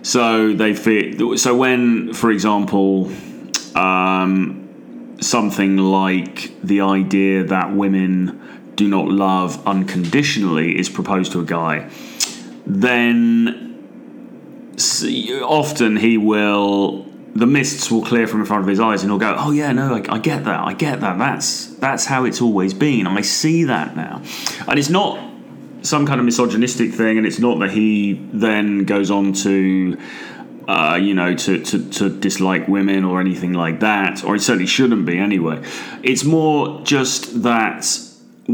So 0.03 0.53
they 0.53 0.75
feel, 0.75 1.39
so 1.39 1.57
when, 1.57 2.13
for 2.13 2.31
example, 2.31 3.11
um, 3.75 5.17
something 5.21 5.79
like 5.79 6.53
the 6.63 6.83
idea 6.83 7.45
that 7.45 7.75
women 7.75 8.60
do 8.77 8.89
not 8.89 9.09
love 9.09 9.67
unconditionally 9.67 10.79
is 10.79 10.89
proposed 10.89 11.33
to 11.33 11.41
a 11.41 11.45
guy, 11.45 11.91
then 12.67 13.67
often 15.43 15.97
he 15.97 16.17
will 16.17 17.07
the 17.35 17.47
mists 17.47 17.91
will 17.91 18.03
clear 18.03 18.27
from 18.27 18.41
in 18.41 18.47
front 18.47 18.63
of 18.63 18.69
his 18.69 18.81
eyes 18.81 19.03
and 19.03 19.11
he'll 19.11 19.19
go 19.19 19.35
oh 19.39 19.53
yeah 19.53 19.71
no 19.73 19.95
I, 19.95 20.15
I, 20.15 20.19
get 20.19 20.45
that 20.45 20.61
i 20.61 20.73
get 20.73 21.01
that 21.01 21.19
that's 21.19 21.67
that's 21.77 22.07
how 22.07 22.25
it's 22.25 22.41
always 22.41 22.75
been 22.75 23.07
i 23.07 23.21
see 23.21 23.65
that 23.65 23.95
now. 23.95 24.23
And 24.67 24.79
it's 24.79 24.89
not 24.89 25.31
some 25.83 26.07
kind 26.07 26.21
of 26.21 26.27
misogynistic 26.27 26.93
thing 26.93 27.19
and 27.19 27.27
it's 27.27 27.39
not 27.39 27.59
that 27.61 27.71
he 27.71 28.15
then 28.33 28.85
goes 28.85 29.11
on 29.11 29.33
to 29.33 29.99
uh, 30.69 30.99
you 31.01 31.15
know 31.15 31.35
to, 31.35 31.63
to, 31.63 31.91
to 31.91 32.11
dislike 32.21 32.69
women 32.69 33.05
or 33.05 33.21
anything 33.21 33.53
like 33.53 33.81
that 33.81 34.25
or 34.25 34.37
it 34.37 34.41
certainly 34.41 34.67
shouldn't 34.67 35.07
be 35.07 35.19
anyway. 35.19 35.63
It's 36.03 36.23
more 36.23 36.83
just 36.83 37.43
that 37.43 37.85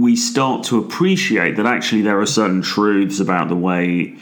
we 0.00 0.17
start 0.17 0.65
to 0.65 0.79
appreciate 0.79 1.57
that 1.57 1.67
actually 1.67 2.03
there 2.03 2.21
are 2.21 2.26
certain 2.26 2.62
truths 2.62 3.21
about 3.21 3.49
the 3.49 3.57
way 3.57 4.17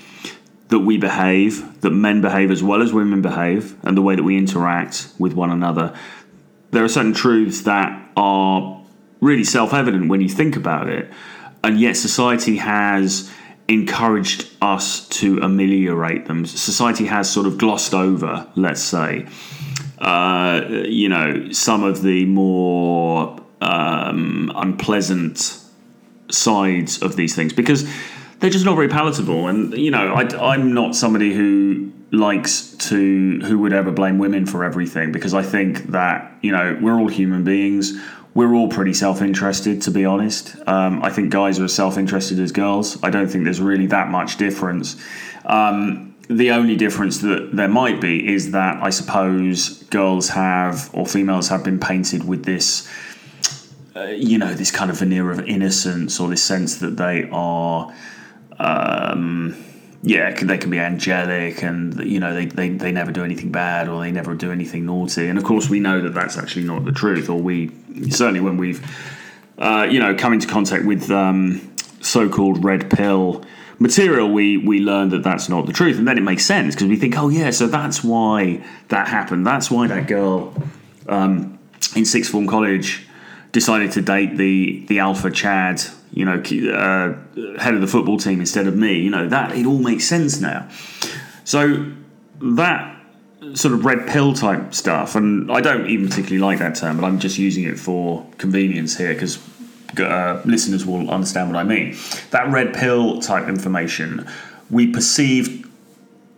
that 0.69 0.81
we 0.81 0.97
behave, 0.97 1.81
that 1.83 1.91
men 1.91 2.21
behave 2.21 2.51
as 2.51 2.63
well 2.63 2.83
as 2.83 2.93
women 2.93 3.23
behave, 3.23 3.77
and 3.85 3.97
the 3.97 4.03
way 4.03 4.17
that 4.17 4.23
we 4.23 4.37
interact 4.37 5.09
with 5.19 5.35
one 5.35 5.51
another. 5.51 5.95
There 6.71 6.85
are 6.85 6.89
certain 6.89 7.13
truths 7.13 7.63
that 7.63 8.11
are 8.17 8.83
really 9.21 9.45
self 9.45 9.73
evident 9.73 10.09
when 10.09 10.21
you 10.21 10.29
think 10.29 10.57
about 10.57 10.89
it, 10.89 11.11
and 11.63 11.79
yet 11.79 11.97
society 11.97 12.57
has 12.57 13.31
encouraged 13.69 14.51
us 14.61 15.09
to 15.09 15.39
ameliorate 15.39 16.27
them. 16.27 16.45
Society 16.45 17.07
has 17.07 17.31
sort 17.31 17.47
of 17.47 17.57
glossed 17.59 17.95
over, 17.95 18.47
let's 18.57 18.83
say, 18.83 19.27
uh, 19.99 20.63
you 20.69 21.09
know, 21.09 21.51
some 21.53 21.83
of 21.83 22.03
the 22.03 22.25
more 22.27 23.39
um, 23.61 24.53
unpleasant 24.55 25.64
sides 26.31 27.03
of 27.03 27.17
these 27.17 27.35
things 27.35 27.53
because 27.53 27.89
they're 28.41 28.51
just 28.51 28.65
not 28.65 28.75
very 28.75 28.89
palatable. 28.89 29.49
And 29.49 29.73
you 29.75 29.91
know, 29.91 30.15
I, 30.15 30.55
am 30.55 30.75
not 30.75 30.95
somebody 30.95 31.33
who 31.33 31.93
likes 32.11 32.73
to 32.73 33.41
who 33.41 33.59
would 33.61 33.73
ever 33.73 33.91
blame 33.91 34.19
women 34.19 34.47
for 34.47 34.65
everything 34.65 35.13
because 35.13 35.35
I 35.35 35.43
think 35.43 35.89
that 35.89 36.33
you 36.43 36.53
know 36.53 36.79
we're 36.81 36.99
all 36.99 37.09
human 37.09 37.45
beings. 37.45 37.93
We're 38.35 38.53
all 38.53 38.69
pretty 38.69 38.95
self-interested, 38.95 39.83
to 39.83 39.93
be 39.93 40.05
honest. 40.05 40.57
Um, 40.67 41.05
I 41.05 41.11
think 41.11 41.31
guys 41.31 41.61
are 41.61 41.65
as 41.67 41.73
self-interested 41.73 42.41
as 42.41 42.51
girls. 42.51 43.01
I 43.01 43.11
don't 43.11 43.29
think 43.29 43.45
there's 43.45 43.61
really 43.61 43.87
that 43.87 44.09
much 44.09 44.39
difference. 44.39 45.01
Um, 45.45 46.17
the 46.29 46.51
only 46.51 46.75
difference 46.75 47.19
that 47.19 47.51
there 47.53 47.69
might 47.69 48.01
be 48.01 48.27
is 48.27 48.51
that 48.51 48.83
I 48.83 48.91
suppose 48.91 49.85
girls 49.85 50.31
have 50.31 50.91
or 50.93 51.07
females 51.07 51.49
have 51.49 51.63
been 51.63 51.79
painted 51.79 52.27
with 52.27 52.45
this 52.45 52.89
uh, 53.97 54.07
you 54.07 54.39
know, 54.39 54.53
this 54.55 54.71
kind 54.71 54.91
of 54.91 54.99
veneer 54.99 55.31
of 55.31 55.41
innocence 55.47 56.19
or 56.19 56.29
this 56.29 56.43
sense 56.43 56.79
that 56.79 56.97
they 56.97 57.29
are, 57.31 57.95
um, 58.59 59.57
yeah, 60.03 60.35
they 60.35 60.59
can 60.59 60.71
be 60.71 60.79
angelic 60.79 61.63
and, 61.63 61.99
you 62.05 62.19
know, 62.19 62.35
they, 62.35 62.47
they, 62.47 62.71
they 62.71 62.91
never 62.91 63.13
do 63.13 63.25
anything 63.25 63.53
bad 63.53 63.89
or 63.89 64.01
they 64.01 64.11
never 64.11 64.35
do 64.35 64.51
anything 64.51 64.85
naughty. 64.87 65.29
And 65.29 65.39
of 65.39 65.45
course, 65.45 65.71
we 65.71 65.81
know 65.81 66.01
that 66.01 66.13
that's 66.13 66.37
actually 66.37 66.65
not 66.65 66.85
the 66.85 66.93
truth, 66.93 67.31
or 67.31 67.41
we, 67.41 67.71
certainly 68.11 68.41
when 68.41 68.57
we've, 68.57 68.85
uh, 69.59 69.87
you 69.89 70.01
know, 70.01 70.15
come 70.15 70.33
into 70.33 70.49
contact 70.49 70.85
with 70.85 71.11
um, 71.11 71.73
so 72.01 72.29
called 72.29 72.65
red 72.65 72.91
pill 72.91 73.45
material, 73.79 74.31
we 74.31 74.57
we 74.57 74.81
learn 74.81 75.09
that 75.11 75.23
that's 75.23 75.49
not 75.49 75.67
the 75.67 75.73
truth, 75.73 75.99
and 75.99 76.07
then 76.07 76.19
it 76.19 76.23
makes 76.23 76.45
sense 76.45 76.75
because 76.75 76.89
we 76.89 76.97
think, 76.97 77.17
oh 77.17 77.29
yeah, 77.29 77.51
so 77.51 77.67
that's 77.67 78.03
why 78.05 78.65
that 78.89 79.09
happened. 79.09 79.47
That's 79.47 79.71
why 79.71 79.87
that 79.89 80.07
girl 80.07 80.55
um, 81.09 81.59
in 81.95 82.05
sixth 82.05 82.31
form 82.31 82.47
college 82.47 83.07
decided 83.55 83.93
to 83.93 84.03
date 84.03 84.37
the 84.37 84.85
the 84.89 84.99
alpha 84.99 85.31
Chad, 85.31 85.83
you 86.13 86.27
know, 86.27 86.35
uh, 86.35 87.59
head 87.59 87.75
of 87.75 87.81
the 87.81 87.87
football 87.87 88.19
team 88.19 88.41
instead 88.41 88.67
of 88.67 88.77
me. 88.77 88.99
You 89.01 89.11
know 89.11 89.29
that 89.29 89.57
it 89.57 89.65
all 89.65 89.79
makes 89.79 90.05
sense 90.05 90.41
now. 90.41 90.69
So 91.45 91.91
that 92.43 93.01
sort 93.55 93.73
of 93.73 93.85
red 93.85 94.07
pill 94.09 94.35
type 94.35 94.75
stuff, 94.75 95.15
and 95.15 95.51
I 95.51 95.61
don't 95.63 95.87
even 95.89 96.09
particularly 96.09 96.41
like 96.41 96.59
that 96.59 96.75
term, 96.75 97.01
but 97.01 97.07
I'm 97.07 97.19
just 97.19 97.39
using 97.39 97.65
it 97.65 97.79
for 97.79 98.27
convenience 98.39 98.97
here 98.99 99.15
because 99.15 99.39
uh, 99.99 100.43
listeners 100.45 100.85
will 100.85 101.09
understand 101.09 101.53
what 101.53 101.59
I 101.59 101.65
mean. 101.65 101.97
That 102.31 102.51
red 102.51 102.75
pill 102.75 103.21
type 103.21 103.49
information, 103.49 104.27
we 104.69 104.93
perceive, 104.93 105.71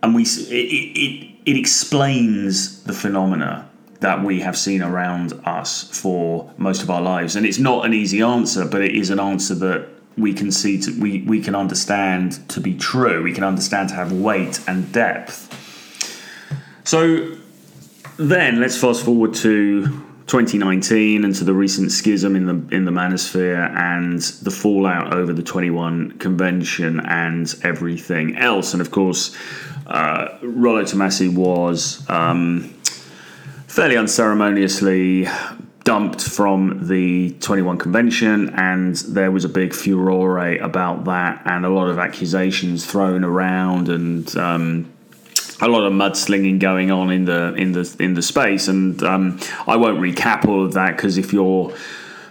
and 0.03 0.13
we 0.13 0.21
it, 0.21 0.51
it, 0.53 1.35
it 1.47 1.57
explains 1.57 2.83
the 2.83 2.93
phenomena 2.93 3.66
that 3.99 4.23
we 4.23 4.41
have 4.41 4.57
seen 4.57 4.81
around 4.81 5.33
us 5.45 5.83
for 5.83 6.51
most 6.57 6.83
of 6.83 6.89
our 6.89 7.01
lives. 7.01 7.35
And 7.35 7.45
it's 7.45 7.57
not 7.57 7.85
an 7.85 7.93
easy 7.93 8.21
answer, 8.21 8.65
but 8.65 8.81
it 8.81 8.95
is 8.95 9.09
an 9.09 9.19
answer 9.19 9.55
that 9.55 9.87
we 10.17 10.33
can 10.33 10.51
see 10.51 10.79
to, 10.81 10.99
we, 10.99 11.21
we 11.23 11.41
can 11.41 11.55
understand 11.55 12.47
to 12.49 12.59
be 12.59 12.75
true. 12.75 13.23
We 13.23 13.33
can 13.33 13.43
understand 13.43 13.89
to 13.89 13.95
have 13.95 14.11
weight 14.11 14.59
and 14.67 14.91
depth. 14.91 15.53
So 16.83 17.35
then 18.17 18.59
let's 18.59 18.79
fast 18.79 19.03
forward 19.03 19.33
to 19.35 19.83
2019 20.27 21.23
and 21.23 21.33
to 21.35 21.43
the 21.45 21.53
recent 21.53 21.91
schism 21.91 22.35
in 22.35 22.45
the 22.45 22.75
in 22.75 22.83
the 22.83 22.91
manosphere 22.91 23.69
and 23.75 24.19
the 24.19 24.51
fallout 24.51 25.13
over 25.13 25.31
the 25.31 25.41
21 25.41 26.17
convention 26.17 26.99
and 26.99 27.55
everything 27.63 28.37
else. 28.37 28.73
And 28.73 28.81
of 28.81 28.91
course, 28.91 29.35
uh, 29.85 30.37
Rollo 30.41 30.83
Tomassi 30.83 31.33
was 31.33 32.03
um, 32.09 32.73
fairly 33.77 33.95
unceremoniously 33.95 35.27
dumped 35.83 36.19
from 36.19 36.87
the 36.87 37.29
21 37.41 37.77
convention, 37.77 38.49
and 38.55 38.95
there 38.95 39.29
was 39.29 39.45
a 39.45 39.49
big 39.49 39.71
furore 39.71 40.39
about 40.55 41.05
that, 41.05 41.39
and 41.45 41.63
a 41.63 41.69
lot 41.69 41.87
of 41.87 41.99
accusations 41.99 42.87
thrown 42.87 43.23
around, 43.23 43.87
and 43.87 44.35
um, 44.35 44.91
a 45.61 45.67
lot 45.67 45.83
of 45.83 45.93
mudslinging 45.93 46.57
going 46.57 46.89
on 46.89 47.11
in 47.11 47.25
the 47.25 47.53
in 47.53 47.71
the 47.73 47.95
in 47.99 48.15
the 48.15 48.23
space. 48.23 48.67
And 48.67 49.03
um, 49.03 49.39
I 49.67 49.75
won't 49.75 49.99
recap 49.99 50.47
all 50.47 50.65
of 50.65 50.73
that 50.73 50.95
because 50.95 51.19
if 51.19 51.31
you're 51.31 51.71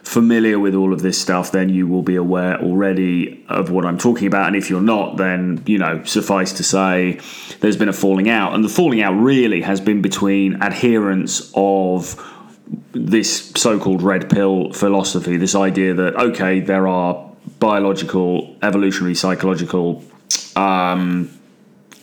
familiar 0.06 0.56
with 0.56 0.72
all 0.72 0.92
of 0.92 1.02
this 1.02 1.20
stuff, 1.20 1.50
then 1.50 1.68
you 1.68 1.88
will 1.88 2.02
be 2.02 2.14
aware 2.14 2.60
already 2.62 3.44
of 3.48 3.70
what 3.70 3.84
I'm 3.84 3.98
talking 3.98 4.28
about. 4.28 4.46
And 4.46 4.54
if 4.54 4.70
you're 4.70 4.80
not, 4.80 5.16
then, 5.16 5.64
you 5.66 5.78
know, 5.78 6.04
suffice 6.04 6.52
to 6.54 6.62
say, 6.62 7.18
there's 7.58 7.76
been 7.76 7.88
a 7.88 7.92
falling 7.92 8.30
out. 8.30 8.54
And 8.54 8.62
the 8.62 8.68
falling 8.68 9.02
out 9.02 9.14
really 9.14 9.62
has 9.62 9.80
been 9.80 10.02
between 10.02 10.62
adherents 10.62 11.50
of 11.54 12.14
this 12.92 13.50
so 13.56 13.80
called 13.80 14.00
red 14.00 14.30
pill 14.30 14.72
philosophy, 14.72 15.38
this 15.38 15.56
idea 15.56 15.92
that, 15.94 16.14
okay, 16.14 16.60
there 16.60 16.86
are 16.86 17.28
biological, 17.58 18.56
evolutionary, 18.62 19.16
psychological, 19.16 20.04
um, 20.54 21.28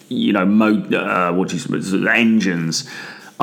you 0.10 0.34
know, 0.34 0.46
mo- 0.46 0.84
uh, 0.94 1.32
what 1.32 1.48
do 1.48 1.56
you, 1.58 2.08
engines 2.10 2.90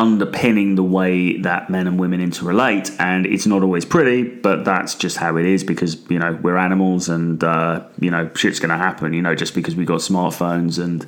underpinning 0.01 0.77
the 0.77 0.83
way 0.83 1.37
that 1.37 1.69
men 1.69 1.87
and 1.87 2.01
women 2.01 2.21
interrelate. 2.21 2.91
And 2.99 3.27
it's 3.27 3.47
not 3.47 3.63
always 3.63 3.85
pretty, 3.85 4.23
but 4.23 4.65
that's 4.65 4.95
just 4.95 5.19
how 5.19 5.37
it 5.37 5.45
is 5.45 5.63
because, 5.63 6.01
you 6.09 6.19
know, 6.19 6.39
we're 6.41 6.57
animals 6.57 7.11
and, 7.11 7.45
uh, 7.45 7.85
you 8.01 8.11
know, 8.11 8.31
shit's 8.35 8.59
going 8.61 8.71
to 8.71 8.79
happen. 8.79 9.13
You 9.13 9.21
know, 9.21 9.35
just 9.35 9.55
because 9.55 9.77
we've 9.77 9.87
got 9.87 10.01
smartphones 10.01 10.83
and 10.83 11.07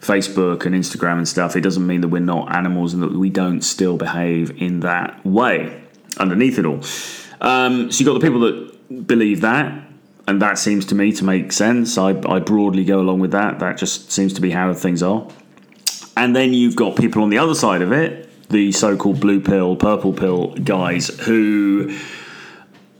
Facebook 0.00 0.66
and 0.66 0.74
Instagram 0.74 1.18
and 1.18 1.28
stuff, 1.28 1.54
it 1.54 1.60
doesn't 1.60 1.86
mean 1.86 2.00
that 2.00 2.08
we're 2.08 2.18
not 2.18 2.52
animals 2.52 2.94
and 2.94 3.02
that 3.04 3.12
we 3.12 3.30
don't 3.30 3.62
still 3.62 3.96
behave 3.96 4.60
in 4.60 4.80
that 4.80 5.24
way 5.24 5.84
underneath 6.18 6.58
it 6.58 6.66
all. 6.66 6.82
Um, 7.40 7.92
so 7.92 8.00
you've 8.00 8.06
got 8.06 8.20
the 8.20 8.26
people 8.26 8.40
that 8.40 9.06
believe 9.06 9.40
that. 9.42 9.84
And 10.26 10.42
that 10.42 10.58
seems 10.58 10.84
to 10.86 10.96
me 10.96 11.12
to 11.12 11.24
make 11.24 11.52
sense. 11.52 11.96
I, 11.96 12.08
I 12.28 12.40
broadly 12.40 12.84
go 12.84 12.98
along 12.98 13.20
with 13.20 13.30
that. 13.30 13.60
That 13.60 13.78
just 13.78 14.10
seems 14.10 14.32
to 14.32 14.40
be 14.40 14.50
how 14.50 14.74
things 14.74 15.00
are. 15.00 15.28
And 16.16 16.34
then 16.34 16.54
you've 16.54 16.76
got 16.76 16.96
people 16.96 17.22
on 17.22 17.28
the 17.28 17.38
other 17.38 17.54
side 17.54 17.82
of 17.82 17.92
it, 17.92 18.48
the 18.48 18.72
so 18.72 18.96
called 18.96 19.20
blue 19.20 19.40
pill, 19.40 19.76
purple 19.76 20.12
pill 20.12 20.54
guys 20.54 21.08
who 21.08 21.96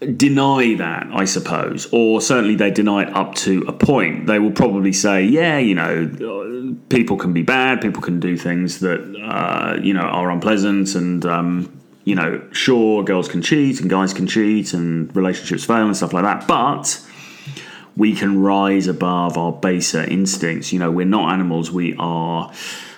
deny 0.01 0.75
that, 0.75 1.09
I 1.13 1.25
suppose, 1.25 1.89
or 1.93 2.21
certainly 2.21 2.55
they 2.55 2.71
deny 2.71 3.05
it 3.05 3.17
up 3.17 3.35
to 3.37 3.65
a 3.67 3.73
point. 3.73 4.27
They 4.27 4.39
will 4.39 4.53
probably 4.53 4.93
say, 4.93 5.25
yeah, 5.25 5.59
you 5.59 5.75
know, 5.75 6.77
people 6.91 7.17
can 7.17 7.33
be 7.33 7.43
bad, 7.43 7.81
people 7.81 8.03
can 8.03 8.21
do 8.21 8.37
things 8.37 8.81
that, 8.81 9.01
uh, 9.25 9.81
you 9.81 9.95
know, 9.95 10.03
are 10.03 10.31
unpleasant, 10.31 10.95
and, 10.95 11.25
um, 11.25 11.81
you 12.05 12.15
know, 12.15 12.43
sure, 12.53 13.03
girls 13.03 13.29
can 13.29 13.41
cheat 13.41 13.81
and 13.81 13.89
guys 13.89 14.13
can 14.13 14.27
cheat 14.27 14.75
and 14.75 15.15
relationships 15.17 15.65
fail 15.65 15.87
and 15.87 15.97
stuff 15.97 16.13
like 16.13 16.25
that, 16.25 16.47
but 16.47 17.03
we 17.97 18.15
can 18.15 18.43
rise 18.43 18.87
above 18.87 19.39
our 19.39 19.53
baser 19.53 20.05
instincts. 20.05 20.73
You 20.73 20.79
know, 20.79 20.91
we're 20.91 21.07
not 21.07 21.33
animals, 21.33 21.73
we 21.73 21.97
are 21.99 22.53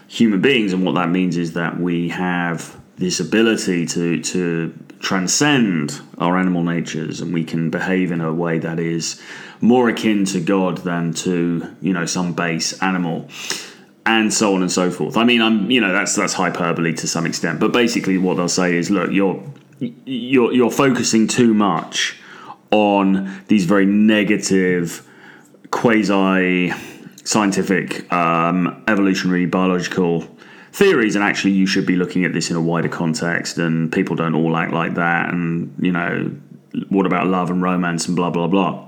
human 0.09 0.41
beings, 0.41 0.73
and 0.73 0.85
what 0.85 0.97
that 0.97 1.11
means 1.11 1.37
is 1.37 1.53
that 1.53 1.79
we 1.79 2.09
have 2.09 2.81
this 2.97 3.21
ability 3.21 3.87
to 3.87 4.21
to 4.23 4.75
transcend 4.99 6.01
our 6.19 6.37
animal 6.37 6.65
natures, 6.65 7.21
and 7.21 7.33
we 7.33 7.45
can 7.45 7.71
behave 7.71 8.11
in 8.11 8.21
a 8.21 8.33
way 8.33 8.59
that 8.59 8.81
is 8.81 9.23
more 9.61 9.89
akin 9.89 10.25
to 10.25 10.41
God 10.41 10.79
than 10.79 11.13
to 11.15 11.77
you 11.81 11.93
know 11.93 12.07
some 12.07 12.33
base 12.33 12.83
animal, 12.83 13.29
and 14.05 14.33
so 14.33 14.55
on 14.55 14.63
and 14.63 14.73
so 14.73 14.91
forth. 14.91 15.17
I 15.17 15.25
mean, 15.25 15.41
I'm 15.41 15.71
you 15.71 15.81
know 15.81 15.93
that's 15.93 16.17
that's 16.17 16.33
hyperbole 16.33 16.95
to 16.95 17.07
some 17.07 17.27
extent, 17.27 17.61
but 17.61 17.73
basically 17.73 18.19
what 18.19 18.39
they'll 18.39 18.49
say 18.49 18.77
is, 18.77 18.91
look, 18.91 19.13
you're 19.13 19.41
you're 19.79 20.53
you're 20.53 20.71
focusing 20.71 21.29
too 21.29 21.55
much 21.55 22.19
on 22.71 23.43
these 23.49 23.65
very 23.65 23.87
negative 23.87 25.07
quasi 25.71 26.73
scientific, 27.29 28.11
um, 28.11 28.83
evolutionary, 28.89 29.45
biological 29.45 30.27
theories, 30.73 31.15
and 31.15 31.23
actually 31.23 31.53
you 31.53 31.67
should 31.67 31.85
be 31.85 31.95
looking 31.95 32.25
at 32.25 32.33
this 32.33 32.51
in 32.51 32.57
a 32.57 32.61
wider 32.61 32.89
context. 32.89 33.59
And 33.59 33.93
people 33.93 34.17
don't 34.17 34.35
all 34.35 34.57
act 34.57 34.73
like 34.73 34.95
that. 34.95 35.29
And 35.29 35.75
you 35.79 35.93
know, 35.93 36.35
what 36.89 37.05
about 37.05 37.27
love 37.27 37.51
and 37.51 37.61
romance 37.63 38.07
and 38.07 38.17
blah 38.17 38.31
blah 38.31 38.47
blah. 38.47 38.87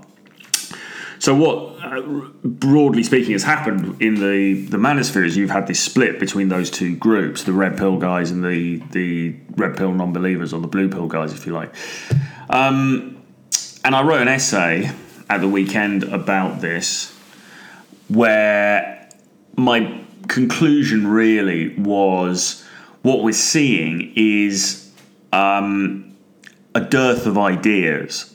So 1.18 1.34
what, 1.34 1.84
uh, 1.84 2.00
broadly 2.42 3.02
speaking, 3.02 3.32
has 3.32 3.42
happened 3.42 4.00
in 4.00 4.14
the 4.14 4.64
the 4.64 4.78
manosphere 4.78 5.26
is 5.26 5.36
you've 5.36 5.50
had 5.50 5.66
this 5.66 5.78
split 5.78 6.18
between 6.18 6.48
those 6.48 6.70
two 6.70 6.96
groups, 6.96 7.42
the 7.42 7.52
red 7.52 7.76
pill 7.76 7.98
guys 7.98 8.30
and 8.30 8.42
the 8.42 8.78
the 8.92 9.36
red 9.50 9.76
pill 9.76 9.92
non-believers, 9.92 10.54
or 10.54 10.62
the 10.62 10.66
blue 10.66 10.88
pill 10.88 11.08
guys, 11.08 11.34
if 11.34 11.44
you 11.44 11.52
like. 11.52 11.74
Um, 12.48 13.22
and 13.84 13.94
I 13.94 14.02
wrote 14.02 14.22
an 14.22 14.28
essay 14.28 14.90
at 15.28 15.42
the 15.42 15.48
weekend 15.48 16.04
about 16.04 16.62
this 16.62 17.19
where 18.10 19.08
my 19.56 20.02
conclusion 20.28 21.06
really 21.06 21.74
was 21.76 22.64
what 23.02 23.22
we're 23.22 23.32
seeing 23.32 24.12
is 24.16 24.90
um, 25.32 26.14
a 26.74 26.80
dearth 26.80 27.26
of 27.26 27.38
ideas 27.38 28.34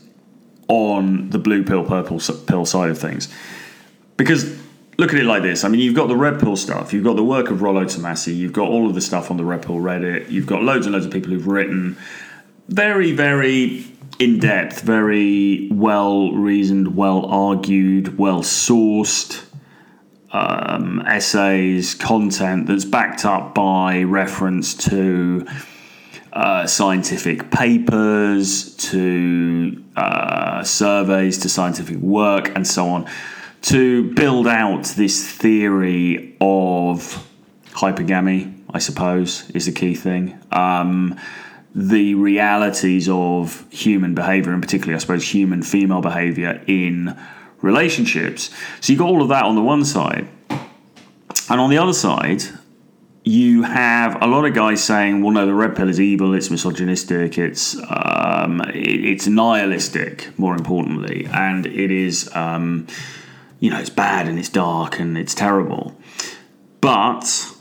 on 0.68 1.30
the 1.30 1.38
blue 1.38 1.64
pill, 1.64 1.84
purple 1.84 2.20
pill 2.48 2.66
side 2.66 2.90
of 2.90 2.98
things. 2.98 3.32
Because 4.18 4.58
look 4.98 5.14
at 5.14 5.20
it 5.20 5.26
like 5.26 5.44
this. 5.44 5.64
I 5.64 5.68
mean, 5.68 5.82
you've 5.82 5.96
got 5.96 6.08
the 6.08 6.16
red 6.16 6.40
pill 6.40 6.56
stuff, 6.56 6.94
you've 6.94 7.04
got 7.04 7.16
the 7.16 7.24
work 7.24 7.52
of 7.52 7.62
Rollo 7.62 7.84
Tomassi, 7.84 8.36
you've 8.36 8.54
got 8.54 8.70
all 8.70 8.88
of 8.88 8.96
the 8.96 9.02
stuff 9.02 9.30
on 9.30 9.38
the 9.38 9.46
red 9.46 9.62
pill 9.62 9.76
Reddit, 9.76 10.32
you've 10.32 10.48
got 10.48 10.64
loads 10.64 10.86
and 10.86 10.94
loads 10.94 11.06
of 11.06 11.12
people 11.12 11.32
who've 11.32 11.48
written 11.48 11.98
very, 12.70 13.12
very 13.12 13.86
in 14.18 14.40
depth, 14.40 14.82
very 14.82 15.70
well 15.72 16.32
reasoned, 16.32 16.96
well 16.96 17.26
argued, 17.26 18.18
well 18.18 18.42
sourced 18.42 19.44
um, 20.36 21.02
essays, 21.08 21.96
content 21.96 22.68
that's 22.68 22.84
backed 22.84 23.24
up 23.24 23.56
by 23.56 24.04
reference 24.04 24.74
to 24.74 25.48
uh, 26.34 26.68
scientific 26.68 27.50
papers, 27.52 28.76
to 28.76 29.82
uh, 29.96 30.62
surveys, 30.64 31.38
to 31.38 31.48
scientific 31.48 31.98
work, 31.98 32.52
and 32.54 32.68
so 32.68 32.90
on, 32.90 33.10
to 33.62 34.14
build 34.14 34.46
out 34.46 34.84
this 34.98 35.26
theory 35.26 36.36
of 36.42 37.26
hypergamy, 37.70 38.54
I 38.74 38.80
suppose, 38.80 39.50
is 39.52 39.68
the 39.68 39.72
key 39.72 39.96
thing. 39.96 40.38
Um, 40.52 41.18
the 41.74 42.16
realities 42.16 43.08
of 43.08 43.66
human 43.72 44.16
behavior, 44.16 44.52
and 44.52 44.62
particularly, 44.62 44.96
I 44.96 45.00
suppose, 45.00 45.24
human 45.24 45.62
female 45.62 46.02
behavior 46.02 46.62
in 46.68 47.18
relationships. 47.66 48.52
So 48.80 48.94
you've 48.94 49.00
got 49.00 49.10
all 49.10 49.22
of 49.22 49.30
that 49.30 49.44
on 49.44 49.56
the 49.56 49.62
one 49.62 49.84
side. 49.84 50.28
And 51.50 51.60
on 51.60 51.70
the 51.70 51.78
other 51.78 51.94
side, 51.94 52.44
you 53.24 53.64
have 53.64 54.22
a 54.22 54.28
lot 54.28 54.46
of 54.46 54.54
guys 54.54 54.84
saying, 54.84 55.24
well, 55.24 55.32
no, 55.32 55.46
the 55.48 55.54
red 55.54 55.76
pill 55.76 55.90
is 55.90 56.00
evil, 56.00 56.36
it's 56.36 56.52
misogynistic, 56.52 57.40
it's, 57.40 57.76
um, 57.90 58.62
it, 58.62 59.04
it's 59.04 59.28
nihilistic, 59.28 60.38
more 60.38 60.56
importantly, 60.56 61.28
and 61.34 61.66
it 61.66 61.92
is, 61.92 62.34
um, 62.36 62.86
you 63.60 63.72
know, 63.72 63.80
it's 63.80 63.90
bad 63.90 64.28
and 64.28 64.38
it's 64.38 64.50
dark 64.50 65.00
and 65.00 65.18
it's 65.18 65.34
terrible. 65.34 65.98
But 66.82 67.52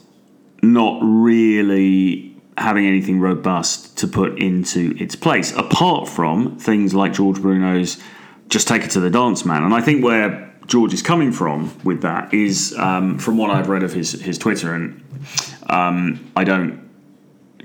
not 0.63 0.99
really 1.03 2.37
having 2.59 2.87
anything 2.87 3.21
robust 3.21 3.97
to 3.99 4.07
put 4.07 4.39
into 4.39 4.95
its 4.99 5.17
place, 5.17 5.53
apart 5.57 6.09
from 6.09 6.59
things 6.59 6.95
like 6.95 7.15
George 7.15 7.41
Bruno's 7.41 8.03
"Just 8.49 8.69
Take 8.69 8.83
It 8.83 8.91
to 8.93 9.01
the 9.01 9.11
Dance 9.11 9.45
Man." 9.45 9.63
And 9.63 9.75
I 9.75 9.81
think 9.81 10.05
where 10.05 10.53
George 10.67 10.95
is 10.95 11.03
coming 11.03 11.33
from 11.33 11.77
with 11.85 12.03
that 12.03 12.33
is 12.33 12.75
um, 12.79 13.19
from 13.19 13.37
what 13.37 13.51
I've 13.51 13.69
read 13.69 13.83
of 13.83 13.93
his 13.93 14.13
his 14.13 14.39
Twitter, 14.39 14.75
and 14.75 15.03
um, 15.69 16.33
I 16.37 16.45
don't 16.45 16.83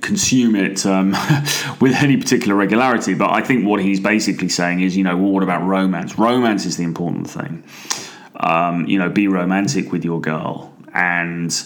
consume 0.02 0.56
it 0.56 0.86
um, 0.86 1.12
with 1.82 1.94
any 1.94 2.18
particular 2.18 2.56
regularity. 2.56 3.14
But 3.14 3.32
I 3.32 3.42
think 3.42 3.66
what 3.66 3.82
he's 3.82 4.00
basically 4.00 4.50
saying 4.50 4.82
is, 4.82 4.96
you 4.96 5.04
know, 5.04 5.18
well, 5.18 5.32
what 5.32 5.44
about 5.44 5.66
romance? 5.66 6.18
Romance 6.18 6.66
is 6.66 6.78
the 6.78 6.84
important 6.84 7.30
thing. 7.30 7.64
Um, 8.36 8.88
you 8.88 8.98
know, 8.98 9.10
be 9.10 9.28
romantic 9.28 9.92
with 9.92 10.06
your 10.06 10.22
girl 10.22 10.74
and 10.94 11.64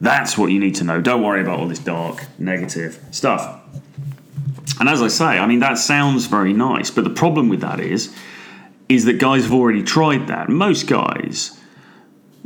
that's 0.00 0.36
what 0.36 0.50
you 0.50 0.58
need 0.58 0.74
to 0.76 0.84
know. 0.84 1.00
Don't 1.00 1.22
worry 1.22 1.40
about 1.40 1.60
all 1.60 1.68
this 1.68 1.78
dark, 1.78 2.26
negative 2.38 3.02
stuff. 3.10 3.60
And 4.80 4.88
as 4.88 5.02
I 5.02 5.08
say, 5.08 5.24
I 5.24 5.46
mean 5.46 5.60
that 5.60 5.78
sounds 5.78 6.26
very 6.26 6.52
nice, 6.52 6.90
but 6.90 7.04
the 7.04 7.10
problem 7.10 7.48
with 7.48 7.60
that 7.60 7.80
is 7.80 8.14
is 8.94 9.04
that 9.04 9.18
guys 9.18 9.44
have 9.44 9.52
already 9.52 9.82
tried 9.82 10.28
that. 10.28 10.48
Most 10.48 10.86
guys, 10.86 11.58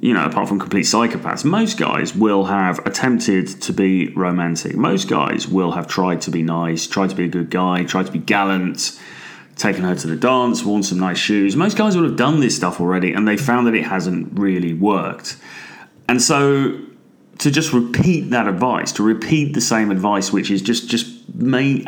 you 0.00 0.14
know, 0.14 0.24
apart 0.24 0.48
from 0.48 0.58
complete 0.58 0.84
psychopaths, 0.84 1.44
most 1.44 1.78
guys 1.78 2.14
will 2.14 2.44
have 2.44 2.78
attempted 2.86 3.48
to 3.62 3.72
be 3.72 4.08
romantic. 4.14 4.74
Most 4.74 5.08
guys 5.08 5.46
will 5.48 5.72
have 5.72 5.86
tried 5.86 6.22
to 6.22 6.30
be 6.30 6.42
nice, 6.42 6.86
tried 6.86 7.10
to 7.10 7.16
be 7.16 7.24
a 7.24 7.28
good 7.28 7.50
guy, 7.50 7.84
tried 7.84 8.06
to 8.06 8.12
be 8.12 8.18
gallant, 8.18 8.98
taken 9.56 9.84
her 9.84 9.94
to 9.94 10.06
the 10.06 10.16
dance, 10.16 10.64
worn 10.64 10.82
some 10.82 11.00
nice 11.00 11.18
shoes. 11.18 11.56
Most 11.56 11.76
guys 11.76 11.96
would 11.96 12.04
have 12.04 12.16
done 12.16 12.40
this 12.40 12.56
stuff 12.56 12.80
already 12.80 13.12
and 13.12 13.26
they 13.26 13.36
found 13.36 13.66
that 13.66 13.74
it 13.74 13.84
hasn't 13.84 14.38
really 14.38 14.72
worked. 14.72 15.36
And 16.08 16.22
so 16.22 16.80
to 17.38 17.50
just 17.50 17.72
repeat 17.72 18.30
that 18.30 18.46
advice, 18.46 18.92
to 18.92 19.02
repeat 19.02 19.54
the 19.54 19.60
same 19.60 19.90
advice, 19.90 20.32
which 20.32 20.50
is 20.50 20.62
just 20.62 20.88
just 20.88 21.17
main, 21.34 21.84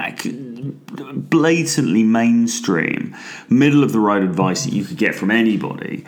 blatantly 1.14 2.02
mainstream, 2.02 3.16
middle 3.48 3.82
of 3.82 3.92
the 3.92 4.00
road 4.00 4.22
advice 4.22 4.64
that 4.64 4.72
you 4.72 4.84
could 4.84 4.96
get 4.96 5.14
from 5.14 5.30
anybody, 5.30 6.04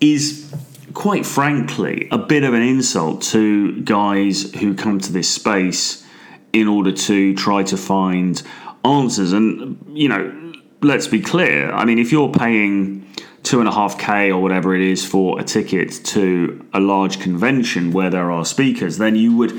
is 0.00 0.52
quite 0.94 1.24
frankly 1.24 2.08
a 2.10 2.18
bit 2.18 2.44
of 2.44 2.54
an 2.54 2.62
insult 2.62 3.22
to 3.22 3.80
guys 3.82 4.52
who 4.54 4.74
come 4.74 4.98
to 5.00 5.12
this 5.12 5.32
space 5.32 6.06
in 6.52 6.68
order 6.68 6.92
to 6.92 7.34
try 7.34 7.62
to 7.62 7.76
find 7.76 8.42
answers. 8.84 9.32
And 9.32 9.82
you 9.92 10.08
know, 10.08 10.52
let's 10.82 11.06
be 11.06 11.20
clear. 11.20 11.72
I 11.72 11.84
mean, 11.84 11.98
if 11.98 12.12
you're 12.12 12.30
paying 12.30 13.06
two 13.42 13.58
and 13.58 13.68
a 13.68 13.72
half 13.72 13.98
K 13.98 14.30
or 14.30 14.40
whatever 14.40 14.74
it 14.74 14.82
is 14.82 15.04
for 15.04 15.40
a 15.40 15.44
ticket 15.44 15.90
to 16.04 16.64
a 16.72 16.80
large 16.80 17.20
convention 17.20 17.92
where 17.92 18.10
there 18.10 18.30
are 18.30 18.44
speakers, 18.44 18.98
then 18.98 19.16
you 19.16 19.36
would, 19.36 19.52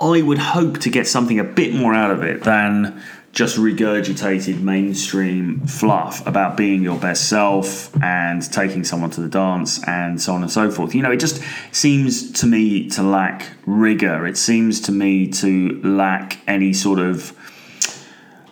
I 0.00 0.22
would 0.22 0.38
hope 0.38 0.78
to 0.80 0.90
get 0.90 1.06
something 1.06 1.38
a 1.38 1.44
bit 1.44 1.74
more 1.74 1.94
out 1.94 2.10
of 2.10 2.22
it 2.22 2.42
than 2.42 3.00
just 3.32 3.56
regurgitated 3.56 4.60
mainstream 4.60 5.60
fluff 5.66 6.24
about 6.26 6.56
being 6.56 6.82
your 6.82 6.98
best 6.98 7.28
self 7.28 7.94
and 8.02 8.40
taking 8.52 8.84
someone 8.84 9.10
to 9.10 9.20
the 9.20 9.28
dance 9.28 9.82
and 9.88 10.22
so 10.22 10.34
on 10.34 10.42
and 10.42 10.50
so 10.50 10.70
forth. 10.70 10.94
You 10.94 11.02
know, 11.02 11.10
it 11.10 11.18
just 11.18 11.42
seems 11.72 12.30
to 12.40 12.46
me 12.46 12.88
to 12.90 13.02
lack 13.02 13.50
rigor. 13.66 14.24
It 14.26 14.36
seems 14.36 14.80
to 14.82 14.92
me 14.92 15.28
to 15.32 15.80
lack 15.82 16.38
any 16.46 16.72
sort 16.72 17.00
of 17.00 17.36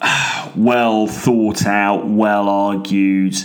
well 0.57 1.07
thought 1.07 1.65
out, 1.65 2.09
well 2.09 2.49
argued 2.49 3.37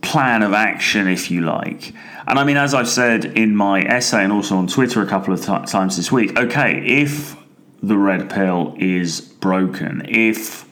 plan 0.00 0.42
of 0.42 0.52
action, 0.52 1.08
if 1.08 1.30
you 1.30 1.42
like. 1.42 1.94
And 2.26 2.38
I 2.38 2.44
mean, 2.44 2.56
as 2.56 2.74
I've 2.74 2.88
said 2.88 3.24
in 3.24 3.56
my 3.56 3.82
essay 3.82 4.24
and 4.24 4.32
also 4.32 4.56
on 4.56 4.66
Twitter 4.66 5.02
a 5.02 5.06
couple 5.06 5.32
of 5.32 5.40
t- 5.40 5.46
times 5.46 5.96
this 5.96 6.10
week, 6.10 6.38
okay, 6.38 6.82
if 6.84 7.36
the 7.82 7.96
red 7.96 8.30
pill 8.30 8.74
is 8.78 9.20
broken, 9.20 10.04
if 10.08 10.68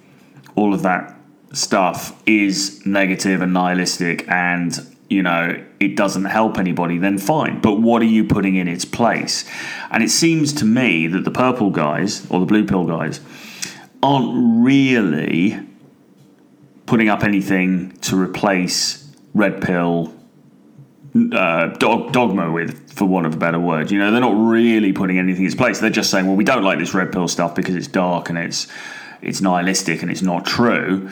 all 0.55 0.75
of 0.75 0.83
that 0.83 1.17
stuff 1.53 2.21
is 2.27 2.85
negative 2.87 3.43
and 3.43 3.53
nihilistic 3.53 4.29
and 4.29 4.97
you 5.09 5.23
know 5.23 5.65
it 5.81 5.97
doesn't 5.97 6.27
help 6.27 6.59
anybody 6.59 6.97
then 6.97 7.19
fine 7.19 7.61
but 7.61 7.81
what 7.81 8.01
are 8.01 8.07
you 8.07 8.25
putting 8.25 8.55
in 8.55 8.69
its 8.69 8.85
place 8.85 9.45
and 9.91 10.05
it 10.05 10.11
seems 10.11 10.53
to 10.53 10.65
me 10.65 11.09
that 11.09 11.25
the 11.25 11.31
purple 11.31 11.71
guys 11.71 12.25
or 12.31 12.39
the 12.39 12.47
blue 12.47 12.65
pill 12.65 12.85
guys 12.85 13.21
aren't 14.01 14.63
really 14.65 15.59
putting 16.91 17.09
up 17.09 17.23
anything 17.23 17.93
to 18.01 18.21
replace 18.21 19.09
red 19.33 19.63
pill 19.63 20.13
uh, 21.33 21.69
dog, 21.79 22.13
dogma 22.13 22.51
with, 22.51 22.93
for 22.93 23.05
want 23.05 23.27
of 23.27 23.35
a 23.35 23.37
better 23.37 23.61
word. 23.61 23.93
You 23.93 24.01
know, 24.01 24.11
they're 24.11 24.21
not 24.21 24.35
really 24.35 24.93
putting 24.93 25.17
anything 25.17 25.45
in 25.45 25.53
place. 25.53 25.79
They're 25.79 25.91
just 25.91 26.11
saying, 26.11 26.27
well, 26.27 26.35
we 26.35 26.43
don't 26.43 26.65
like 26.65 26.81
this 26.81 26.93
red 26.93 27.13
pill 27.13 27.29
stuff 27.29 27.55
because 27.55 27.77
it's 27.77 27.87
dark 27.87 28.29
and 28.29 28.37
it's 28.37 28.67
it's 29.23 29.41
nihilistic 29.41 30.03
and 30.03 30.11
it's 30.11 30.23
not 30.23 30.45
true. 30.45 31.09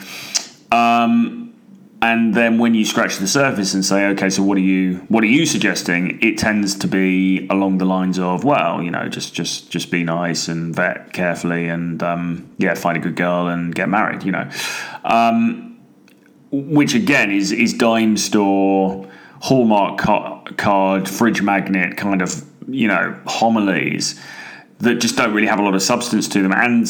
Um, 0.69 1.53
and 2.01 2.33
then 2.33 2.57
when 2.57 2.73
you 2.73 2.83
scratch 2.83 3.17
the 3.17 3.27
surface 3.27 3.73
and 3.73 3.85
say, 3.85 4.07
okay, 4.07 4.29
so 4.29 4.43
what 4.43 4.57
are 4.57 4.61
you 4.61 4.97
what 5.07 5.23
are 5.23 5.27
you 5.27 5.45
suggesting? 5.45 6.19
It 6.21 6.37
tends 6.37 6.75
to 6.79 6.87
be 6.89 7.47
along 7.47 7.77
the 7.77 7.85
lines 7.85 8.19
of, 8.19 8.43
well, 8.43 8.83
you 8.83 8.91
know, 8.91 9.07
just 9.07 9.33
just 9.33 9.71
just 9.71 9.91
be 9.91 10.03
nice 10.03 10.49
and 10.49 10.75
vet 10.75 11.13
carefully 11.13 11.69
and 11.69 12.03
um, 12.03 12.49
yeah, 12.57 12.73
find 12.73 12.97
a 12.97 12.99
good 12.99 13.15
girl 13.15 13.47
and 13.47 13.73
get 13.73 13.87
married. 13.87 14.23
You 14.23 14.33
know. 14.33 14.49
Um, 15.05 15.68
which 16.51 16.93
again 16.93 17.31
is 17.31 17.51
is 17.51 17.73
dime 17.73 18.17
store 18.17 19.07
hallmark 19.41 19.97
card 20.57 21.07
fridge 21.07 21.41
magnet 21.41 21.95
kind 21.95 22.21
of 22.21 22.43
you 22.67 22.87
know 22.87 23.17
homilies 23.25 24.19
that 24.79 24.95
just 24.95 25.17
don't 25.17 25.33
really 25.33 25.47
have 25.47 25.59
a 25.59 25.61
lot 25.61 25.75
of 25.75 25.81
substance 25.81 26.27
to 26.29 26.41
them. 26.41 26.53
And 26.53 26.87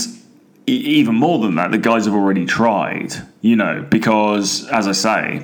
even 0.67 1.15
more 1.15 1.39
than 1.39 1.55
that 1.55 1.71
the 1.71 1.77
guys 1.77 2.05
have 2.05 2.13
already 2.13 2.45
tried 2.45 3.11
you 3.41 3.55
know 3.55 3.83
because 3.89 4.67
as 4.67 4.87
i 4.87 4.91
say 4.91 5.43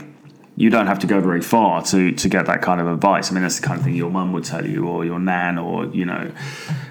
you 0.56 0.70
don't 0.70 0.86
have 0.86 1.00
to 1.00 1.08
go 1.08 1.20
very 1.20 1.42
far 1.42 1.82
to 1.82 2.12
to 2.12 2.30
get 2.30 2.46
that 2.46 2.62
kind 2.62 2.80
of 2.80 2.88
advice. 2.88 3.32
I 3.32 3.34
mean 3.34 3.42
that's 3.42 3.60
the 3.60 3.66
kind 3.66 3.80
of 3.80 3.86
thing 3.86 3.96
your 3.96 4.12
mum 4.12 4.32
would 4.34 4.46
tell 4.46 4.66
you 4.66 4.88
or 4.88 5.04
your 5.04 5.20
nan 5.20 5.58
or 5.58 5.88
you 5.88 6.06
know 6.06 6.32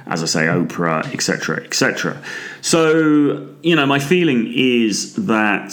as 0.07 0.23
i 0.23 0.27
say 0.27 0.47
oprah 0.47 1.07
etc 1.15 1.63
etc 1.65 2.21
so 2.61 3.55
you 3.63 3.77
know 3.77 3.87
my 3.87 4.01
feeling 4.01 4.53
is 4.53 5.15
that 5.15 5.73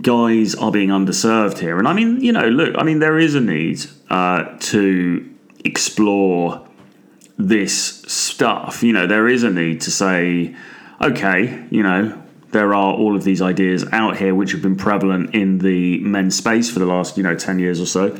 guys 0.00 0.54
are 0.54 0.70
being 0.70 0.90
underserved 0.90 1.58
here. 1.58 1.78
And 1.78 1.88
I 1.88 1.92
mean, 1.92 2.20
you 2.20 2.32
know, 2.32 2.48
look, 2.48 2.74
I 2.78 2.82
mean, 2.82 2.98
there 2.98 3.18
is 3.18 3.34
a 3.34 3.40
need 3.40 3.84
uh, 4.10 4.56
to 4.58 5.34
explore 5.64 6.66
this 7.38 8.02
stuff. 8.02 8.82
You 8.82 8.92
know, 8.92 9.06
there 9.06 9.28
is 9.28 9.42
a 9.42 9.50
need 9.50 9.80
to 9.82 9.90
say, 9.90 10.54
okay, 11.00 11.66
you 11.70 11.82
know, 11.82 12.22
there 12.52 12.74
are 12.74 12.94
all 12.94 13.16
of 13.16 13.24
these 13.24 13.42
ideas 13.42 13.84
out 13.92 14.16
here 14.16 14.34
which 14.34 14.52
have 14.52 14.62
been 14.62 14.76
prevalent 14.76 15.34
in 15.34 15.58
the 15.58 15.98
men's 16.00 16.36
space 16.36 16.70
for 16.70 16.78
the 16.78 16.86
last, 16.86 17.16
you 17.16 17.22
know, 17.22 17.36
10 17.36 17.58
years 17.58 17.80
or 17.80 17.86
so. 17.86 18.16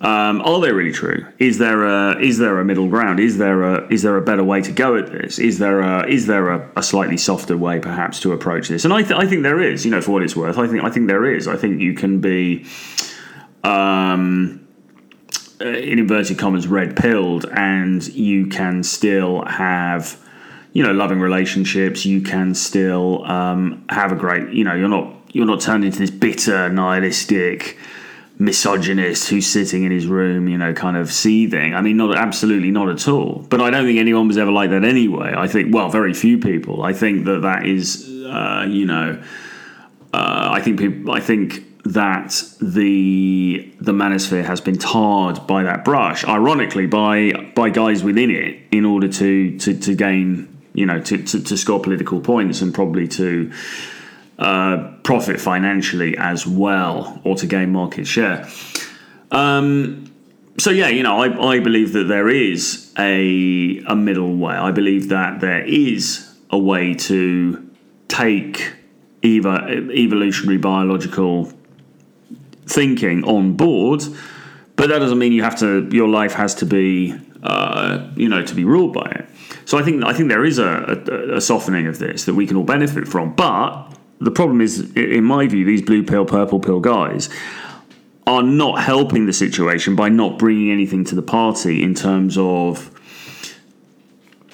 Um, 0.00 0.40
are 0.42 0.60
they 0.60 0.72
really 0.72 0.92
true? 0.92 1.26
Is 1.40 1.58
there 1.58 1.84
a 1.84 2.20
is 2.20 2.38
there 2.38 2.60
a 2.60 2.64
middle 2.64 2.88
ground? 2.88 3.18
Is 3.18 3.38
there 3.38 3.64
a 3.64 3.86
is 3.92 4.02
there 4.02 4.16
a 4.16 4.22
better 4.22 4.44
way 4.44 4.62
to 4.62 4.70
go 4.70 4.96
at 4.96 5.10
this? 5.10 5.40
Is 5.40 5.58
there 5.58 5.80
a 5.80 6.08
is 6.08 6.26
there 6.26 6.50
a, 6.50 6.70
a 6.76 6.82
slightly 6.84 7.16
softer 7.16 7.56
way 7.56 7.80
perhaps 7.80 8.20
to 8.20 8.32
approach 8.32 8.68
this? 8.68 8.84
And 8.84 8.94
I, 8.94 9.02
th- 9.02 9.18
I 9.18 9.26
think 9.26 9.42
there 9.42 9.60
is. 9.60 9.84
You 9.84 9.90
know, 9.90 10.00
for 10.00 10.12
what 10.12 10.22
it's 10.22 10.36
worth, 10.36 10.56
I 10.56 10.68
think 10.68 10.84
I 10.84 10.90
think 10.90 11.08
there 11.08 11.24
is. 11.24 11.48
I 11.48 11.56
think 11.56 11.80
you 11.80 11.94
can 11.94 12.20
be, 12.20 12.64
um, 13.64 14.68
in 15.60 15.98
inverted 15.98 16.38
commas, 16.38 16.68
red 16.68 16.96
pilled, 16.96 17.46
and 17.46 18.06
you 18.06 18.46
can 18.46 18.84
still 18.84 19.44
have 19.46 20.24
you 20.72 20.84
know, 20.84 20.92
loving 20.92 21.18
relationships. 21.18 22.06
You 22.06 22.20
can 22.20 22.54
still 22.54 23.24
um, 23.24 23.84
have 23.88 24.12
a 24.12 24.14
great, 24.14 24.50
you 24.50 24.62
know, 24.62 24.74
you're 24.74 24.88
not 24.88 25.12
you're 25.32 25.46
not 25.46 25.60
turned 25.60 25.84
into 25.84 25.98
this 25.98 26.10
bitter, 26.10 26.68
nihilistic 26.68 27.78
misogynist 28.38 29.28
who's 29.28 29.46
sitting 29.46 29.82
in 29.84 29.90
his 29.90 30.06
room, 30.06 30.48
you 30.48 30.56
know, 30.56 30.72
kind 30.72 30.96
of 30.96 31.12
seething. 31.12 31.74
I 31.74 31.80
mean, 31.80 31.96
not 31.96 32.16
absolutely 32.16 32.70
not 32.70 32.88
at 32.88 33.08
all. 33.08 33.44
But 33.48 33.60
I 33.60 33.70
don't 33.70 33.84
think 33.84 33.98
anyone 33.98 34.28
was 34.28 34.38
ever 34.38 34.52
like 34.52 34.70
that 34.70 34.84
anyway. 34.84 35.34
I 35.36 35.48
think, 35.48 35.74
well, 35.74 35.88
very 35.88 36.14
few 36.14 36.38
people. 36.38 36.82
I 36.82 36.92
think 36.92 37.24
that 37.24 37.42
that 37.42 37.66
is, 37.66 38.08
uh, 38.26 38.64
you 38.68 38.86
know, 38.86 39.20
uh, 40.14 40.50
I 40.52 40.60
think 40.60 40.78
people, 40.78 41.12
I 41.12 41.20
think 41.20 41.64
that 41.84 42.42
the 42.60 43.74
the 43.80 43.92
manosphere 43.92 44.44
has 44.44 44.60
been 44.60 44.76
tarred 44.78 45.46
by 45.46 45.62
that 45.62 45.84
brush, 45.84 46.24
ironically 46.24 46.86
by 46.86 47.32
by 47.54 47.70
guys 47.70 48.04
within 48.04 48.30
it, 48.30 48.60
in 48.70 48.84
order 48.84 49.08
to 49.08 49.58
to, 49.58 49.78
to 49.78 49.94
gain, 49.94 50.62
you 50.74 50.86
know, 50.86 51.00
to, 51.00 51.22
to, 51.22 51.42
to 51.42 51.56
score 51.56 51.80
political 51.80 52.20
points 52.20 52.62
and 52.62 52.72
probably 52.72 53.08
to 53.08 53.50
uh, 54.38 54.92
profit 55.02 55.40
financially 55.40 56.16
as 56.16 56.46
well 56.46 57.20
or 57.24 57.34
to 57.36 57.46
gain 57.46 57.72
market 57.72 58.06
share. 58.06 58.48
Um, 59.30 60.12
so 60.58 60.70
yeah, 60.70 60.88
you 60.88 61.02
know, 61.02 61.22
I, 61.22 61.54
I 61.54 61.60
believe 61.60 61.92
that 61.92 62.04
there 62.04 62.28
is 62.28 62.92
a 62.98 63.82
a 63.86 63.94
middle 63.94 64.36
way. 64.36 64.54
I 64.54 64.72
believe 64.72 65.08
that 65.08 65.40
there 65.40 65.64
is 65.64 66.28
a 66.50 66.58
way 66.58 66.94
to 66.94 67.70
take 68.08 68.72
either 69.22 69.68
evolutionary 69.92 70.58
biological 70.58 71.52
thinking 72.66 73.24
on 73.24 73.54
board, 73.54 74.02
but 74.76 74.88
that 74.88 74.98
doesn't 74.98 75.18
mean 75.18 75.32
you 75.32 75.42
have 75.42 75.58
to. 75.58 75.88
Your 75.92 76.08
life 76.08 76.32
has 76.32 76.54
to 76.56 76.66
be, 76.66 77.14
uh, 77.42 78.08
you 78.16 78.28
know, 78.28 78.42
to 78.44 78.54
be 78.54 78.64
ruled 78.64 78.94
by 78.94 79.10
it. 79.10 79.28
So 79.64 79.78
I 79.78 79.82
think 79.82 80.04
I 80.04 80.12
think 80.12 80.28
there 80.28 80.44
is 80.44 80.58
a, 80.58 81.02
a, 81.10 81.36
a 81.36 81.40
softening 81.40 81.86
of 81.86 81.98
this 81.98 82.24
that 82.24 82.34
we 82.34 82.46
can 82.46 82.56
all 82.56 82.64
benefit 82.64 83.06
from, 83.06 83.34
but 83.34 83.92
the 84.20 84.30
problem 84.30 84.60
is, 84.60 84.92
in 84.94 85.24
my 85.24 85.46
view, 85.46 85.64
these 85.64 85.82
blue 85.82 86.02
pill, 86.02 86.24
purple 86.24 86.60
pill 86.60 86.80
guys 86.80 87.28
are 88.26 88.42
not 88.42 88.82
helping 88.82 89.26
the 89.26 89.32
situation 89.32 89.96
by 89.96 90.08
not 90.08 90.38
bringing 90.38 90.70
anything 90.70 91.04
to 91.04 91.14
the 91.14 91.22
party 91.22 91.82
in 91.82 91.94
terms 91.94 92.36
of 92.36 92.94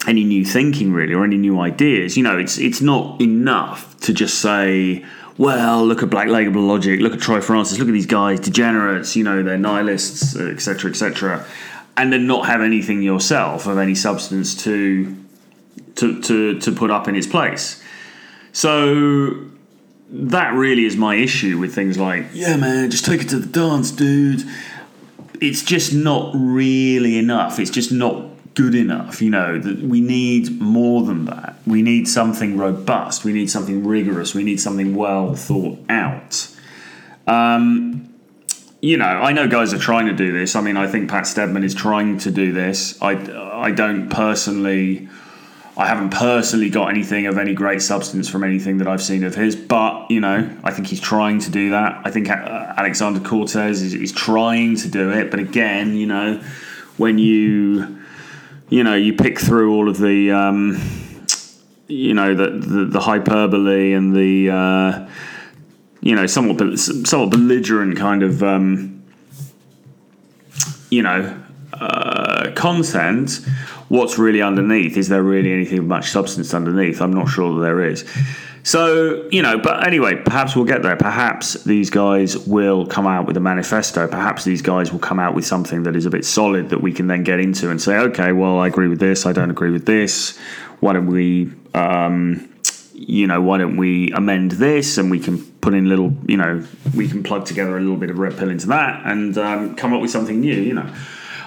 any 0.07 0.23
new 0.23 0.45
thinking 0.45 0.93
really 0.93 1.15
or 1.15 1.25
any 1.25 1.37
new 1.37 1.59
ideas. 1.59 2.17
You 2.17 2.23
know 2.23 2.39
it's 2.39 2.59
it's 2.59 2.81
not 2.81 3.21
enough 3.21 3.99
to 4.01 4.13
just 4.13 4.41
say 4.41 5.05
well 5.39 5.85
look 5.85 6.03
at 6.03 6.11
black 6.11 6.29
label 6.29 6.63
logic 6.63 7.01
look 7.01 7.13
at 7.13 7.21
troy 7.21 7.41
francis 7.41 7.79
look 7.79 7.89
at 7.89 7.93
these 7.93 8.07
guys 8.07 8.39
degenerates 8.39 9.17
you 9.17 9.25
know 9.25 9.43
they're 9.43 9.59
nihilists 9.59 10.37
etc 10.37 10.89
etc 10.89 11.45
and 11.97 12.13
then 12.13 12.27
not 12.27 12.47
have 12.47 12.61
anything 12.61 13.03
yourself 13.03 13.67
of 13.67 13.79
any 13.79 13.95
substance 13.95 14.55
to 14.55 15.17
to 15.97 16.21
to, 16.23 16.59
to 16.61 16.73
put 16.73 16.91
up 16.91 17.09
in 17.09 17.17
its 17.17 17.27
place. 17.27 17.83
So 18.53 19.45
that 20.11 20.55
really 20.55 20.85
is 20.85 20.97
my 20.97 21.17
issue 21.17 21.59
with 21.59 21.75
things 21.75 21.99
like, 21.99 22.27
yeah, 22.33 22.57
man, 22.57 22.91
just 22.91 23.05
take 23.05 23.23
it 23.23 23.29
to 23.31 23.39
the 23.39 23.47
dance, 23.47 23.91
dude. 23.91 24.45
It's 25.41 25.63
just 25.63 25.93
not 25.93 26.33
really 26.35 27.19
enough. 27.19 27.59
It's 27.59 27.71
just 27.71 27.91
not 27.91 28.27
good 28.55 28.75
enough. 28.75 29.21
You 29.21 29.31
know, 29.31 29.59
that 29.59 29.81
we 29.81 30.01
need 30.01 30.61
more 30.61 31.03
than 31.03 31.25
that. 31.27 31.57
We 31.67 31.83
need 31.83 32.07
something 32.07 32.57
robust. 32.57 33.25
We 33.25 33.33
need 33.33 33.51
something 33.51 33.85
rigorous. 33.85 34.35
We 34.35 34.45
need 34.45 34.61
something 34.61 34.95
well 34.95 35.35
thought 35.35 35.79
out. 35.89 36.49
Um, 37.27 38.15
you 38.81 38.99
know, 38.99 39.07
I 39.07 39.33
know 39.33 39.49
guys 39.49 39.73
are 39.73 39.79
trying 39.79 40.07
to 40.07 40.13
do 40.13 40.33
this. 40.33 40.55
I 40.55 40.61
mean, 40.61 40.77
I 40.77 40.87
think 40.87 41.11
Pat 41.11 41.27
Stedman 41.27 41.65
is 41.65 41.75
trying 41.75 42.19
to 42.19 42.31
do 42.31 42.53
this. 42.53 43.01
I, 43.03 43.13
I 43.65 43.71
don't 43.71 44.11
personally 44.11 45.09
I 45.77 45.87
haven't 45.87 46.11
personally 46.11 46.71
got 46.71 46.89
anything 46.91 47.27
of 47.27 47.37
any 47.37 47.53
great 47.55 47.83
substance 47.83 48.29
from 48.29 48.45
anything 48.45 48.79
that 48.79 48.87
I've 48.87 49.03
seen 49.03 49.25
of 49.25 49.35
his, 49.35 49.57
but 49.57 49.94
you 50.11 50.21
know, 50.21 50.57
I 50.65 50.71
think 50.73 50.89
he's 50.89 51.01
trying 51.01 51.41
to 51.41 51.51
do 51.51 51.71
that. 51.71 52.03
I 52.05 52.11
think 52.11 52.31
uh, 52.31 52.75
Alexander 52.77 53.21
Cortes 53.21 53.57
is, 53.57 53.95
is 53.95 54.13
trying 54.13 54.77
to 54.77 54.89
do 54.89 55.11
it, 55.11 55.31
but 55.31 55.41
again, 55.41 55.95
you 55.95 56.07
know, 56.07 56.43
when 56.97 57.19
you 57.19 57.99
you 58.69 58.83
know 58.83 58.95
you 58.95 59.13
pick 59.13 59.39
through 59.39 59.75
all 59.75 59.89
of 59.89 59.99
the 59.99 60.31
um, 60.31 60.81
you 61.87 62.15
know 62.15 62.35
the, 62.35 62.51
the, 62.51 62.85
the 62.87 63.01
hyperbole 63.01 63.93
and 63.93 64.15
the 64.15 64.51
uh, 64.51 65.09
you 66.01 66.15
know 66.15 66.27
somewhat 66.27 66.79
somewhat 66.79 67.31
belligerent 67.31 67.97
kind 67.97 68.23
of 68.23 68.43
um, 68.43 69.03
you 70.91 71.03
know 71.03 71.44
uh, 71.81 72.53
content 72.55 73.41
what's 73.89 74.19
really 74.19 74.43
underneath. 74.43 74.97
Is 74.97 75.09
there 75.09 75.23
really 75.23 75.53
anything 75.53 75.87
much 75.87 76.11
substance 76.11 76.55
underneath? 76.55 77.01
I'm 77.01 77.13
not 77.13 77.29
sure 77.29 77.55
that 77.55 77.61
there 77.61 77.85
is. 77.85 78.05
So, 78.63 79.29
you 79.31 79.43
know, 79.43 79.59
but 79.59 79.87
anyway, 79.87 80.15
perhaps 80.25 80.57
we'll 80.57 80.65
get 80.65 80.83
there. 80.83 80.97
Perhaps 80.97 81.65
these 81.65 81.91
guys 81.91 82.39
will 82.39 82.87
come 82.87 83.07
out 83.07 83.27
with 83.27 83.37
a 83.37 83.41
manifesto. 83.41 84.09
Perhaps 84.09 84.45
these 84.45 84.63
guys 84.63 84.91
will 84.91 85.01
come 85.01 85.21
out 85.21 85.35
with 85.35 85.45
something 85.45 85.83
that 85.83 85.95
is 85.95 86.07
a 86.07 86.11
bit 86.11 86.25
solid 86.25 86.71
that 86.71 86.81
we 86.81 86.91
can 86.91 87.07
then 87.07 87.25
get 87.25 87.41
into 87.41 87.71
and 87.71 87.81
say, 87.81 87.97
okay, 87.97 88.33
well, 88.33 88.59
I 88.59 88.69
agree 88.69 88.89
with 88.89 89.01
this, 89.01 89.27
I 89.27 89.33
don't 89.33 89.51
agree 89.51 89.71
with 89.71 89.85
this. 89.85 90.39
Why 90.81 90.95
don't 90.95 91.07
we, 91.07 91.53
um, 91.75 92.49
you 92.95 93.27
know, 93.27 93.43
why 93.43 93.59
don't 93.59 93.77
we 93.77 94.11
amend 94.13 94.53
this 94.53 94.97
and 94.97 95.11
we 95.11 95.21
can 95.21 95.45
put 95.61 95.75
in 95.75 95.91
little, 95.91 96.15
you 96.27 96.39
know, 96.39 96.67
we 96.97 97.07
can 97.07 97.23
plug 97.23 97.45
together 97.45 97.77
a 97.77 97.81
little 97.81 97.99
bit 97.99 98.09
of 98.09 98.19
red 98.19 98.39
pill 98.39 98.49
into 98.49 98.69
that 98.69 99.03
and 99.05 99.37
um, 99.37 99.77
come 99.77 99.93
up 99.93 100.01
with 100.01 100.11
something 100.11 100.41
new, 100.41 100.55
you 100.55 100.73
know 100.73 100.91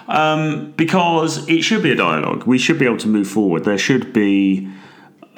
um, 0.08 0.72
because 0.78 1.48
it 1.48 1.62
should 1.62 1.84
be 1.84 1.92
a 1.92 1.96
dialogue. 1.96 2.44
We 2.46 2.58
should 2.58 2.80
be 2.80 2.86
able 2.86 2.98
to 2.98 3.08
move 3.08 3.28
forward. 3.28 3.66
There 3.66 3.78
should 3.78 4.14
be, 4.14 4.70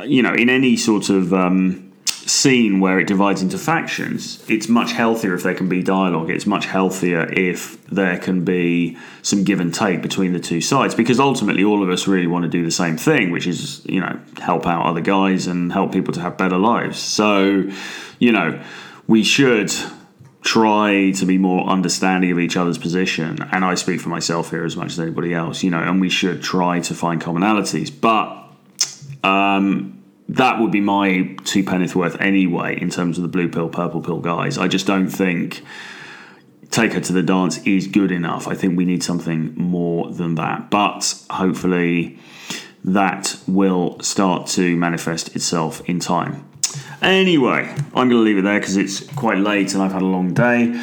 you 0.04 0.22
know, 0.22 0.34
in 0.34 0.50
any 0.50 0.78
sort 0.78 1.10
of 1.10 1.34
um, 1.34 1.92
scene 2.06 2.80
where 2.80 3.00
it 3.00 3.08
divides 3.08 3.42
into 3.42 3.58
factions, 3.58 4.44
it's 4.48 4.70
much 4.70 4.92
healthier 4.92 5.34
if 5.34 5.44
there 5.44 5.56
can 5.56 5.68
be 5.68 5.82
dialogue. 5.82 6.30
It's 6.30 6.46
much 6.46 6.66
healthier 6.66 7.28
if 7.34 7.84
there 7.88 8.18
can 8.18 8.46
be 8.46 8.98
some 9.24 9.44
give 9.44 9.60
and 9.60 9.74
take 9.74 10.02
between 10.02 10.34
the 10.34 10.40
two 10.40 10.62
sides 10.62 10.94
because 10.94 11.20
ultimately 11.20 11.64
all 11.64 11.82
of 11.82 11.90
us 11.90 12.08
really 12.08 12.28
want 12.28 12.44
to 12.44 12.50
do 12.50 12.64
the 12.64 12.72
same 12.72 12.98
thing, 12.98 13.32
which 13.32 13.48
is, 13.48 13.84
you 13.86 14.00
know, 14.00 14.20
help 14.40 14.68
out 14.68 14.86
other 14.86 15.02
guys 15.02 15.48
and 15.48 15.74
help 15.74 15.92
people 15.92 16.14
to 16.14 16.22
have 16.22 16.38
better 16.38 16.58
lives. 16.58 17.00
So, 17.00 17.70
you 18.20 18.32
know, 18.32 18.62
we 19.08 19.24
should 19.24 19.74
try 20.42 21.12
to 21.12 21.26
be 21.26 21.38
more 21.38 21.68
understanding 21.68 22.32
of 22.32 22.40
each 22.40 22.56
other's 22.56 22.78
position. 22.78 23.40
And 23.52 23.66
I 23.66 23.76
speak 23.76 24.00
for 24.00 24.10
myself 24.10 24.52
here 24.52 24.64
as 24.64 24.76
much 24.76 24.94
as 24.94 25.00
anybody 25.00 25.34
else, 25.34 25.64
you 25.64 25.70
know, 25.70 25.82
and 25.82 26.00
we 26.00 26.10
should 26.10 26.42
try 26.42 26.80
to 26.82 26.94
find 26.94 27.22
commonalities. 27.22 27.92
But 28.00 28.38
um, 29.28 30.02
that 30.30 30.60
would 30.60 30.72
be 30.72 30.82
my 30.82 31.36
two 31.44 31.64
penneth 31.64 31.96
worth 31.96 32.20
anyway 32.22 32.80
in 32.80 32.90
terms 32.90 33.18
of 33.18 33.24
the 33.24 33.28
blue 33.28 33.50
pill, 33.50 33.70
purple 33.70 34.02
pill 34.02 34.20
guys. 34.20 34.58
I 34.58 34.68
just 34.68 34.88
don't 34.88 35.10
think 35.10 35.64
take 36.72 36.94
her 36.94 37.02
to 37.02 37.14
the 37.14 37.24
dance 37.24 37.58
is 37.66 37.88
good 37.88 38.12
enough. 38.12 38.48
I 38.48 38.54
think 38.54 38.78
we 38.78 38.86
need 38.86 39.04
something 39.04 39.56
more 39.56 40.12
than 40.12 40.36
that. 40.36 40.70
But 40.70 41.16
hopefully 41.30 42.20
that 42.84 43.38
will 43.48 44.00
start 44.00 44.48
to 44.48 44.76
manifest 44.78 45.36
itself 45.36 45.82
in 45.90 46.00
time. 46.00 46.46
Anyway, 47.02 47.74
I'm 47.96 48.10
going 48.10 48.10
to 48.10 48.18
leave 48.18 48.38
it 48.38 48.42
there 48.42 48.60
because 48.60 48.76
it's 48.76 49.08
quite 49.14 49.38
late 49.38 49.74
and 49.74 49.82
I've 49.82 49.94
had 49.94 50.02
a 50.02 50.06
long 50.06 50.34
day. 50.34 50.74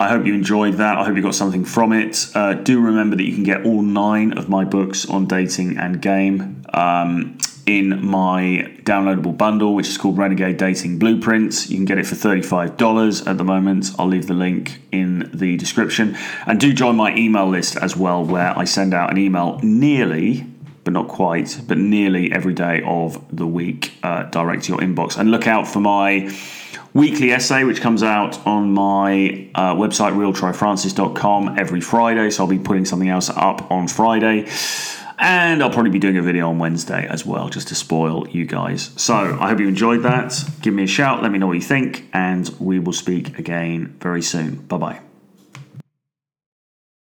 I 0.00 0.08
hope 0.08 0.26
you 0.26 0.34
enjoyed 0.34 0.74
that. 0.74 0.98
I 0.98 1.04
hope 1.04 1.14
you 1.14 1.22
got 1.22 1.34
something 1.34 1.64
from 1.64 1.92
it. 1.92 2.26
Uh, 2.34 2.54
do 2.54 2.80
remember 2.80 3.16
that 3.16 3.22
you 3.22 3.34
can 3.34 3.44
get 3.44 3.64
all 3.64 3.82
nine 3.82 4.36
of 4.36 4.48
my 4.48 4.64
books 4.64 5.08
on 5.08 5.26
dating 5.26 5.76
and 5.76 6.00
game 6.00 6.64
um, 6.72 7.38
in 7.66 8.04
my 8.04 8.74
downloadable 8.82 9.36
bundle, 9.36 9.74
which 9.74 9.88
is 9.88 9.98
called 9.98 10.18
Renegade 10.18 10.56
Dating 10.56 10.98
Blueprints. 10.98 11.70
You 11.70 11.76
can 11.76 11.84
get 11.84 11.98
it 11.98 12.06
for 12.06 12.16
$35 12.16 13.26
at 13.26 13.38
the 13.38 13.44
moment. 13.44 13.90
I'll 13.98 14.08
leave 14.08 14.26
the 14.26 14.34
link 14.34 14.80
in 14.90 15.30
the 15.32 15.56
description. 15.56 16.16
And 16.46 16.58
do 16.58 16.72
join 16.72 16.96
my 16.96 17.14
email 17.14 17.48
list 17.48 17.76
as 17.76 17.96
well, 17.96 18.24
where 18.24 18.58
I 18.58 18.64
send 18.64 18.94
out 18.94 19.10
an 19.10 19.18
email 19.18 19.60
nearly 19.62 20.46
but 20.84 20.92
not 20.92 21.08
quite, 21.08 21.60
but 21.66 21.78
nearly 21.78 22.32
every 22.32 22.54
day 22.54 22.82
of 22.84 23.24
the 23.34 23.46
week 23.46 23.94
uh, 24.02 24.24
direct 24.24 24.64
to 24.64 24.72
your 24.72 24.80
inbox. 24.80 25.16
And 25.16 25.30
look 25.30 25.46
out 25.46 25.66
for 25.66 25.80
my 25.80 26.30
weekly 26.94 27.32
essay, 27.32 27.64
which 27.64 27.80
comes 27.80 28.02
out 28.02 28.44
on 28.46 28.72
my 28.72 29.48
uh, 29.54 29.74
website, 29.74 30.12
realtroyfrancis.com, 30.12 31.58
every 31.58 31.80
Friday. 31.80 32.30
So 32.30 32.44
I'll 32.44 32.50
be 32.50 32.58
putting 32.58 32.84
something 32.84 33.08
else 33.08 33.30
up 33.30 33.70
on 33.70 33.88
Friday. 33.88 34.48
And 35.18 35.62
I'll 35.62 35.70
probably 35.70 35.92
be 35.92 36.00
doing 36.00 36.16
a 36.16 36.22
video 36.22 36.48
on 36.48 36.58
Wednesday 36.58 37.06
as 37.06 37.24
well, 37.24 37.48
just 37.48 37.68
to 37.68 37.76
spoil 37.76 38.26
you 38.28 38.44
guys. 38.44 38.90
So 38.96 39.14
I 39.14 39.50
hope 39.50 39.60
you 39.60 39.68
enjoyed 39.68 40.02
that. 40.02 40.34
Give 40.62 40.74
me 40.74 40.82
a 40.82 40.88
shout, 40.88 41.22
let 41.22 41.30
me 41.30 41.38
know 41.38 41.46
what 41.46 41.52
you 41.52 41.62
think, 41.62 42.08
and 42.12 42.48
we 42.58 42.80
will 42.80 42.92
speak 42.92 43.38
again 43.38 43.96
very 44.00 44.22
soon. 44.22 44.56
Bye 44.66 44.78
bye. 44.78 45.11